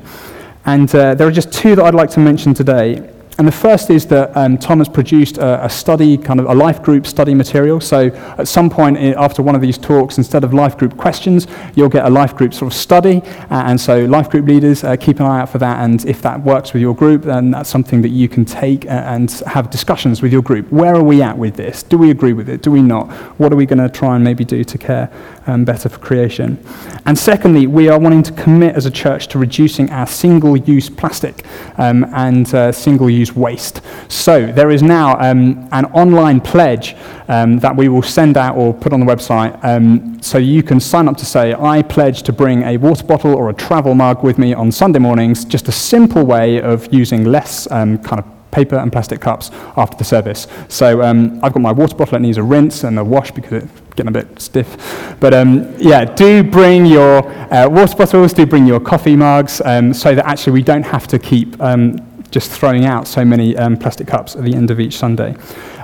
And 0.65 0.89
uh, 0.95 1.15
there 1.15 1.27
are 1.27 1.31
just 1.31 1.51
two 1.51 1.75
that 1.75 1.83
I'd 1.83 1.95
like 1.95 2.11
to 2.11 2.21
mention 2.21 2.53
today. 2.53 3.12
And 3.37 3.47
the 3.47 3.51
first 3.51 3.89
is 3.89 4.05
that 4.07 4.35
um, 4.37 4.57
Tom 4.57 4.77
has 4.77 4.87
produced 4.87 5.37
a, 5.37 5.65
a, 5.65 5.69
study, 5.69 6.17
kind 6.17 6.39
of 6.39 6.45
a 6.45 6.53
life 6.53 6.83
group 6.83 7.07
study 7.07 7.33
material. 7.33 7.81
So 7.81 8.07
at 8.37 8.47
some 8.47 8.69
point 8.69 8.97
after 8.97 9.41
one 9.41 9.55
of 9.55 9.61
these 9.61 9.77
talks, 9.77 10.17
instead 10.17 10.43
of 10.43 10.53
life 10.53 10.77
group 10.77 10.97
questions, 10.97 11.47
you'll 11.75 11.89
get 11.89 12.05
a 12.05 12.09
life 12.09 12.35
group 12.35 12.53
sort 12.53 12.71
of 12.71 12.77
study. 12.77 13.21
Uh, 13.49 13.63
and 13.65 13.81
so 13.81 14.05
life 14.05 14.29
group 14.29 14.45
leaders, 14.45 14.83
uh, 14.83 14.95
keep 14.97 15.19
an 15.19 15.25
eye 15.25 15.41
out 15.41 15.49
for 15.49 15.57
that. 15.57 15.83
And 15.83 16.05
if 16.05 16.21
that 16.21 16.41
works 16.43 16.73
with 16.73 16.81
your 16.81 16.95
group, 16.95 17.23
then 17.23 17.51
that's 17.51 17.69
something 17.69 18.01
that 18.03 18.09
you 18.09 18.29
can 18.29 18.45
take 18.45 18.85
uh, 18.85 18.89
and 18.89 19.31
have 19.47 19.69
discussions 19.71 20.21
with 20.21 20.31
your 20.31 20.43
group. 20.43 20.71
Where 20.71 20.93
are 20.93 21.03
we 21.03 21.21
at 21.21 21.37
with 21.37 21.55
this? 21.55 21.81
Do 21.81 21.97
we 21.97 22.11
agree 22.11 22.33
with 22.33 22.49
it? 22.49 22.61
Do 22.61 22.71
we 22.71 22.81
not? 22.81 23.11
What 23.39 23.51
are 23.51 23.55
we 23.55 23.65
going 23.65 23.79
to 23.79 23.89
try 23.89 24.15
and 24.15 24.23
maybe 24.23 24.45
do 24.45 24.63
to 24.63 24.77
care 24.77 25.11
um, 25.47 25.65
better 25.65 25.89
for 25.89 25.99
creation? 25.99 26.63
And 27.05 27.17
secondly, 27.17 27.67
we 27.67 27.89
are 27.89 27.99
wanting 27.99 28.23
to 28.23 28.31
commit 28.31 28.75
as 28.75 28.85
a 28.85 28.91
church 28.91 29.27
to 29.29 29.39
reducing 29.39 29.89
our 29.91 30.07
single-use 30.07 30.89
plastic 30.89 31.45
um, 31.77 32.05
and 32.13 32.53
uh, 32.53 32.71
single-use 32.71 33.35
waste. 33.35 33.81
So 34.07 34.45
there 34.45 34.71
is 34.71 34.81
now 34.81 35.19
um, 35.19 35.67
an 35.71 35.85
online 35.85 36.39
pledge 36.39 36.95
um, 37.27 37.59
that 37.59 37.75
we 37.75 37.89
will 37.89 38.01
send 38.01 38.37
out 38.37 38.55
or 38.55 38.73
put 38.73 38.93
on 38.93 38.99
the 38.99 39.05
website. 39.05 39.57
Um, 39.63 40.21
so 40.21 40.37
you 40.37 40.63
can 40.63 40.79
sign 40.79 41.07
up 41.07 41.17
to 41.17 41.25
say, 41.25 41.53
I 41.53 41.81
pledge 41.81 42.23
to 42.23 42.33
bring 42.33 42.63
a 42.63 42.77
water 42.77 43.03
bottle 43.03 43.35
or 43.35 43.49
a 43.49 43.53
travel 43.53 43.95
mug 43.95 44.23
with 44.23 44.37
me 44.37 44.53
on 44.53 44.71
Sunday 44.71 44.99
mornings, 44.99 45.45
just 45.45 45.67
a 45.67 45.71
simple 45.71 46.25
way 46.25 46.61
of 46.61 46.93
using 46.93 47.25
less 47.25 47.69
um, 47.71 47.97
kind 47.97 48.19
of 48.19 48.25
paper 48.51 48.77
and 48.77 48.91
plastic 48.91 49.19
cups 49.19 49.49
after 49.75 49.97
the 49.97 50.03
service. 50.03 50.47
So 50.69 51.01
um, 51.01 51.39
I've 51.43 51.53
got 51.53 51.61
my 51.61 51.71
water 51.71 51.95
bottle, 51.95 52.15
it 52.15 52.21
needs 52.21 52.37
a 52.37 52.43
rinse 52.43 52.83
and 52.83 52.97
a 52.99 53.03
wash 53.03 53.31
because 53.31 53.63
it's 53.63 53.81
getting 53.95 54.09
a 54.09 54.11
bit 54.11 54.39
stiff. 54.39 55.17
But 55.19 55.33
um, 55.33 55.73
yeah, 55.77 56.05
do 56.05 56.43
bring 56.43 56.85
your 56.85 57.27
uh, 57.53 57.69
water 57.69 57.95
bottles, 57.95 58.33
do 58.33 58.45
bring 58.45 58.65
your 58.65 58.79
coffee 58.79 59.15
mugs 59.15 59.61
um, 59.65 59.93
so 59.93 60.15
that 60.15 60.25
actually 60.25 60.53
we 60.53 60.63
don't 60.63 60.83
have 60.83 61.07
to 61.07 61.19
keep 61.19 61.59
um, 61.61 61.97
just 62.31 62.51
throwing 62.51 62.85
out 62.85 63.07
so 63.07 63.23
many 63.23 63.55
um, 63.57 63.77
plastic 63.77 64.07
cups 64.07 64.35
at 64.35 64.43
the 64.43 64.55
end 64.55 64.71
of 64.71 64.79
each 64.79 64.97
Sunday. 64.97 65.35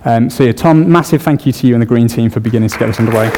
Um, 0.05 0.29
so, 0.29 0.43
yeah, 0.43 0.51
Tom, 0.51 0.91
massive 0.91 1.21
thank 1.21 1.45
you 1.45 1.51
to 1.51 1.67
you 1.67 1.75
and 1.75 1.81
the 1.81 1.85
Green 1.85 2.07
Team 2.07 2.29
for 2.29 2.39
beginning 2.39 2.69
to 2.69 2.77
get 2.77 2.87
this 2.87 2.99
underway. 2.99 3.29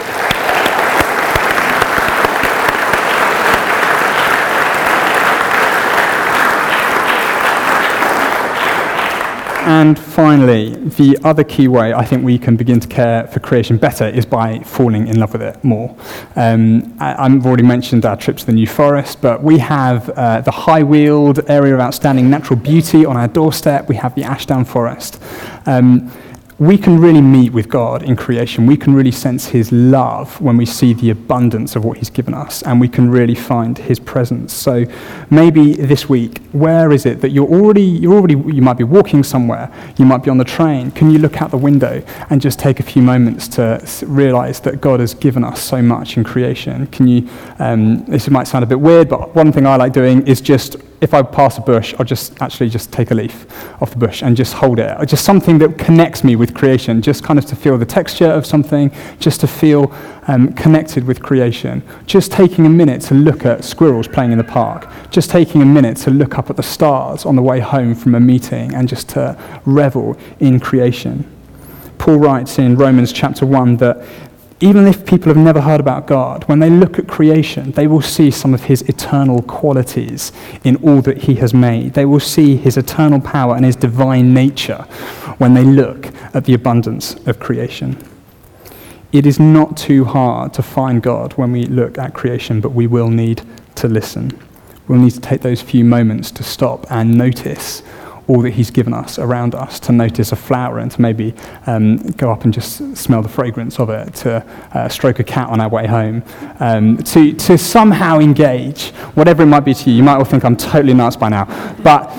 And 9.72 9.98
finally, 9.98 10.76
the 10.76 11.18
other 11.24 11.46
key 11.46 11.70
way 11.70 11.94
I 11.94 12.04
think 12.04 12.26
we 12.26 12.38
can 12.38 12.58
begin 12.58 12.82
to 12.82 12.90
care 12.90 13.26
for 13.28 13.40
creation 13.40 13.78
better 13.78 14.06
is 14.06 14.26
by 14.26 14.60
falling 14.60 15.08
in 15.08 15.18
love 15.18 15.32
with 15.32 15.42
it 15.42 15.64
more. 15.64 15.96
Um, 16.36 16.94
I, 17.00 17.30
have 17.30 17.46
already 17.46 17.64
mentioned 17.64 18.06
our 18.06 18.18
trip 18.18 18.36
to 18.38 18.46
the 18.46 18.52
New 18.52 18.68
Forest, 18.68 19.22
but 19.22 19.42
we 19.42 19.60
have 19.60 20.10
uh, 20.10 20.42
the 20.42 20.52
High 20.52 20.84
Weald 20.84 21.50
area 21.50 21.74
of 21.74 21.80
outstanding 21.80 22.30
natural 22.30 22.60
beauty 22.60 23.06
on 23.06 23.16
our 23.16 23.30
doorstep. 23.30 23.88
We 23.88 23.96
have 23.96 24.14
the 24.14 24.24
Ashdown 24.24 24.66
Forest. 24.66 25.24
Um, 25.66 26.12
we 26.60 26.78
can 26.78 27.00
really 27.00 27.22
meet 27.22 27.54
with 27.54 27.70
God 27.70 28.04
in 28.04 28.16
creation. 28.16 28.66
We 28.66 28.78
can 28.78 28.94
really 28.94 29.12
sense 29.12 29.48
His 29.48 29.72
love 29.72 30.40
when 30.40 30.58
we 30.58 30.66
see 30.66 30.94
the 30.94 31.10
abundance 31.10 31.76
of 31.76 31.84
what 31.84 31.98
He's 31.98 32.10
given 32.10 32.34
us, 32.34 32.62
and 32.64 32.80
we 32.80 32.88
can 32.88 33.10
really 33.10 33.36
find 33.36 33.78
His 33.78 34.00
presence. 34.00 34.54
So 34.54 34.86
maybe 35.30 35.74
this 35.74 36.08
week, 36.08 36.40
where 36.52 36.92
is 36.92 37.06
it 37.06 37.22
that 37.22 37.30
you're 37.30 37.48
already, 37.48 37.84
you're 37.84 38.14
already, 38.14 38.36
you 38.36 38.62
might 38.62 38.78
be 38.78 38.84
walking 38.84 39.24
somewhere, 39.24 39.72
you 39.98 40.06
might 40.06 40.24
be 40.24 40.30
on 40.30 40.38
the 40.38 40.46
train. 40.46 40.92
Can 40.92 41.10
you 41.10 41.20
look 41.20 41.42
out 41.42 41.52
the 41.52 41.58
window 41.58 42.04
and 42.30 42.42
just 42.42 42.60
take 42.60 42.80
a 42.80 42.84
few 42.84 43.02
moments 43.02 43.48
to 43.50 43.84
realize 44.06 44.60
that 44.62 44.82
God 44.82 45.00
has 45.00 45.14
given 45.14 45.44
us 45.44 45.62
so 45.62 45.82
much 45.82 46.18
in 46.18 46.24
creation? 46.24 46.88
Can 46.88 47.08
you, 47.08 47.28
um, 47.60 48.06
this 48.06 48.30
might 48.30 48.48
sound 48.48 48.64
a 48.64 48.68
bit 48.68 48.80
weird, 48.80 49.10
but 49.10 49.34
one 49.36 49.52
thing 49.52 49.66
I 49.66 49.76
like 49.78 49.94
doing 49.94 50.26
is 50.28 50.42
just 50.42 50.76
if 51.02 51.16
I 51.16 51.24
pass 51.24 51.58
a 51.58 51.62
bush, 51.62 51.96
I'll 51.98 52.06
just 52.06 52.40
actually 52.42 52.70
just 52.70 52.94
take 52.94 53.10
a 53.10 53.16
leaf 53.16 53.48
off 53.82 53.90
the 53.90 53.98
bush 53.98 54.22
and 54.22 54.38
just 54.38 54.54
hold 54.54 54.80
it. 54.80 55.06
Just 55.08 55.26
something 55.26 55.58
that 55.58 55.80
connects 55.80 56.24
me 56.24 56.36
with 56.36 56.54
creation, 56.54 57.02
just 57.02 57.24
kind 57.24 57.40
of 57.40 57.46
to 57.48 57.56
feel 57.56 57.76
the 57.80 57.88
texture 57.88 58.28
of 58.28 58.46
something, 58.46 58.92
just 59.20 59.42
to 59.42 59.48
feel 59.48 59.92
um, 60.28 60.54
connected 60.54 61.04
with 61.04 61.22
creation. 61.22 61.82
Just 62.06 62.32
taking 62.32 62.68
a 62.68 62.70
minute 62.70 63.02
to 63.04 63.16
look 63.16 63.46
at 63.46 63.64
squirrels 63.64 64.08
playing 64.08 64.32
in 64.32 64.38
the 64.38 64.44
park. 64.44 64.88
Just 65.10 65.32
taking 65.32 65.64
a 65.64 65.66
minute 65.66 65.98
to 65.98 66.12
look 66.12 66.38
up 66.38 66.52
at 66.52 66.56
the 66.56 66.64
stars 66.64 67.26
on 67.26 67.36
the 67.36 67.42
way 67.42 67.60
home 67.60 67.96
from 67.96 68.14
a 68.14 68.20
meeting 68.20 68.74
and 68.76 68.88
just 68.88 69.10
to 69.10 69.36
revel 69.66 70.16
in 70.40 70.60
creation. 70.60 71.26
Paul 71.98 72.18
writes 72.18 72.60
in 72.60 72.76
Romans 72.76 73.12
chapter 73.12 73.46
1 73.46 73.78
that 73.78 74.06
even 74.62 74.86
if 74.86 75.08
people 75.08 75.34
have 75.34 75.44
never 75.44 75.60
heard 75.60 75.80
about 75.80 76.06
God, 76.06 76.44
when 76.44 76.60
they 76.60 76.70
look 76.70 77.00
at 77.00 77.08
creation, 77.08 77.72
they 77.72 77.88
will 77.88 78.02
see 78.02 78.30
some 78.30 78.54
of 78.54 78.64
his 78.64 78.84
eternal 78.84 79.42
qualities 79.42 80.32
in 80.64 80.76
all 80.78 81.02
that 81.02 81.24
he 81.24 81.36
has 81.36 81.52
made. 81.52 81.94
They 81.94 82.06
will 82.06 82.20
see 82.20 82.58
his 82.58 82.78
eternal 82.78 83.20
power 83.20 83.56
and 83.56 83.66
his 83.66 83.76
divine 83.76 84.36
nature 84.36 84.84
when 85.40 85.56
they 85.56 85.64
look 85.64 86.10
at 86.36 86.46
the 86.46 86.54
abundance 86.54 87.16
of 87.26 87.40
creation. 87.40 87.98
It 89.12 89.26
is 89.26 89.40
not 89.40 89.76
too 89.78 90.06
hard 90.06 90.54
to 90.54 90.62
find 90.62 91.02
God 91.02 91.34
when 91.34 91.52
we 91.52 91.66
look 91.66 91.98
at 91.98 92.14
creation, 92.14 92.62
but 92.62 92.70
we 92.70 92.86
will 92.86 93.10
need 93.10 93.42
to 93.76 93.88
listen. 93.88 94.32
We'll 94.88 95.00
need 95.00 95.12
to 95.12 95.22
take 95.22 95.42
those 95.42 95.62
few 95.62 95.84
moments 95.84 96.30
to 96.32 96.44
stop 96.44 96.86
and 96.92 97.18
notice 97.18 97.82
all 98.32 98.42
that 98.42 98.52
He's 98.52 98.72
given 98.72 98.94
us 98.94 99.20
around 99.20 99.56
us, 99.56 99.78
to 99.82 99.92
notice 99.92 100.32
a 100.32 100.38
flower 100.38 100.80
and 100.80 100.90
to 100.92 101.02
maybe 101.02 101.34
um, 101.68 101.98
go 102.12 102.32
up 102.32 102.46
and 102.46 102.54
just 102.54 102.96
smell 102.96 103.22
the 103.22 103.30
fragrance 103.30 103.78
of 103.78 103.90
it, 103.90 104.14
to 104.16 104.38
uh, 104.74 104.88
stroke 104.88 105.20
a 105.20 105.24
cat 105.24 105.50
on 105.50 105.60
our 105.60 105.68
way 105.68 105.86
home, 105.86 106.24
um, 106.62 106.98
to, 107.00 107.34
to 107.34 107.58
somehow 107.58 108.20
engage, 108.20 108.92
whatever 109.16 109.44
it 109.44 109.48
might 109.48 109.66
be 109.66 109.74
to 109.74 109.90
you. 109.90 109.98
You 109.98 110.04
might 110.04 110.16
all 110.16 110.24
think 110.24 110.46
I'm 110.46 110.56
totally 110.56 110.94
nuts 110.94 111.18
by 111.18 111.28
now. 111.28 111.46
But 111.84 112.10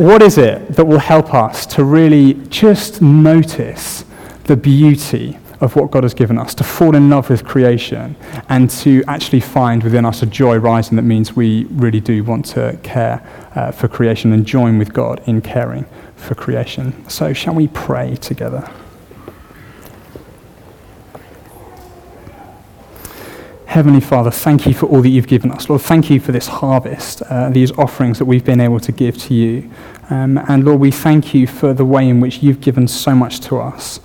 what 0.00 0.22
is 0.22 0.38
it 0.38 0.70
that 0.70 0.84
will 0.84 0.98
help 0.98 1.32
us 1.34 1.66
to 1.66 1.84
really 1.84 2.34
just 2.48 3.00
notice 3.00 4.04
the 4.44 4.56
beauty 4.56 5.38
of 5.60 5.76
what 5.76 5.90
God 5.90 6.02
has 6.04 6.14
given 6.14 6.38
us, 6.38 6.54
to 6.54 6.64
fall 6.64 6.96
in 6.96 7.10
love 7.10 7.28
with 7.28 7.44
creation, 7.44 8.16
and 8.48 8.70
to 8.70 9.04
actually 9.06 9.40
find 9.40 9.82
within 9.82 10.04
us 10.04 10.22
a 10.22 10.26
joy 10.26 10.56
rising 10.56 10.96
that 10.96 11.02
means 11.02 11.36
we 11.36 11.64
really 11.64 12.00
do 12.00 12.24
want 12.24 12.46
to 12.46 12.78
care 12.82 13.22
uh, 13.54 13.70
for 13.70 13.88
creation 13.88 14.32
and 14.32 14.46
join 14.46 14.78
with 14.78 14.92
God 14.92 15.22
in 15.26 15.40
caring 15.40 15.84
for 16.16 16.34
creation. 16.34 17.08
So, 17.08 17.32
shall 17.32 17.54
we 17.54 17.68
pray 17.68 18.16
together? 18.16 18.70
Heavenly 23.70 24.00
Father, 24.00 24.32
thank 24.32 24.66
you 24.66 24.74
for 24.74 24.86
all 24.86 25.00
that 25.00 25.10
you've 25.10 25.28
given 25.28 25.52
us. 25.52 25.68
Lord, 25.68 25.82
thank 25.82 26.10
you 26.10 26.18
for 26.18 26.32
this 26.32 26.48
harvest, 26.48 27.22
uh, 27.22 27.50
these 27.50 27.70
offerings 27.78 28.18
that 28.18 28.24
we've 28.24 28.44
been 28.44 28.60
able 28.60 28.80
to 28.80 28.90
give 28.90 29.16
to 29.18 29.34
you. 29.34 29.70
Um, 30.10 30.38
and 30.48 30.64
Lord, 30.64 30.80
we 30.80 30.90
thank 30.90 31.34
you 31.34 31.46
for 31.46 31.72
the 31.72 31.84
way 31.84 32.08
in 32.08 32.18
which 32.18 32.42
you've 32.42 32.60
given 32.60 32.88
so 32.88 33.14
much 33.14 33.38
to 33.42 33.58
us. 33.60 34.00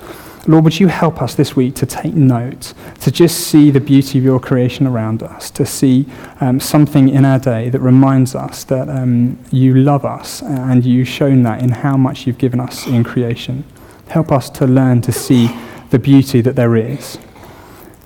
Lord, 0.47 0.63
would 0.63 0.79
you 0.79 0.87
help 0.87 1.23
us 1.23 1.33
this 1.33 1.55
week 1.55 1.73
to 1.75 1.87
take 1.87 2.13
note, 2.13 2.73
to 2.99 3.09
just 3.09 3.47
see 3.47 3.71
the 3.71 3.79
beauty 3.79 4.19
of 4.19 4.23
your 4.23 4.39
creation 4.39 4.85
around 4.85 5.23
us, 5.23 5.49
to 5.51 5.65
see 5.65 6.05
um, 6.39 6.59
something 6.59 7.09
in 7.09 7.25
our 7.25 7.39
day 7.39 7.69
that 7.69 7.79
reminds 7.79 8.35
us 8.35 8.63
that 8.65 8.87
um, 8.87 9.39
you 9.51 9.73
love 9.73 10.05
us 10.05 10.43
and 10.43 10.85
you've 10.85 11.07
shown 11.07 11.41
that 11.43 11.63
in 11.63 11.69
how 11.69 11.97
much 11.97 12.27
you've 12.27 12.37
given 12.37 12.59
us 12.59 12.85
in 12.85 13.03
creation. 13.03 13.63
Help 14.07 14.31
us 14.31 14.51
to 14.51 14.67
learn 14.67 15.01
to 15.01 15.11
see 15.11 15.49
the 15.89 15.97
beauty 15.97 16.41
that 16.41 16.55
there 16.55 16.75
is. 16.75 17.17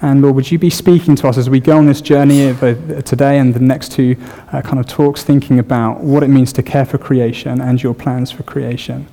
And 0.02 0.21
Lord, 0.21 0.36
would 0.36 0.49
you 0.49 0.58
be 0.58 0.69
speaking 0.69 1.17
to 1.17 1.28
us 1.28 1.38
as 1.38 1.49
we 1.49 1.60
go 1.60 1.78
on 1.78 1.88
this 1.88 1.99
journey 1.99 2.47
of 2.47 2.62
today 3.04 3.38
and 3.38 3.54
the 3.54 3.60
next 3.60 3.91
two 3.91 4.15
uh, 4.54 4.62
kind 4.62 4.80
of 4.80 4.88
talks, 4.88 5.23
thinking 5.23 5.60
about 5.60 5.99
what 5.99 6.23
it 6.23 6.30
means 6.30 6.54
to 6.54 6.63
care 6.63 6.86
for 6.86 6.97
creation 6.97 7.60
and 7.60 7.84
your 7.84 7.93
plans 7.93 8.32
for 8.32 8.43
creation? 8.43 9.10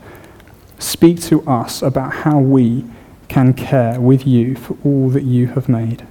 Speak 0.78 1.20
to 1.22 1.42
us 1.48 1.82
about 1.82 2.12
how 2.12 2.38
we 2.38 2.84
can 3.28 3.52
care 3.54 4.00
with 4.00 4.26
you 4.26 4.54
for 4.56 4.76
all 4.84 5.08
that 5.10 5.24
you 5.24 5.48
have 5.48 5.68
made. 5.68 6.06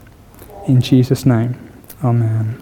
In 0.67 0.82
Jesus' 0.82 1.25
name, 1.25 1.58
amen. 2.04 2.62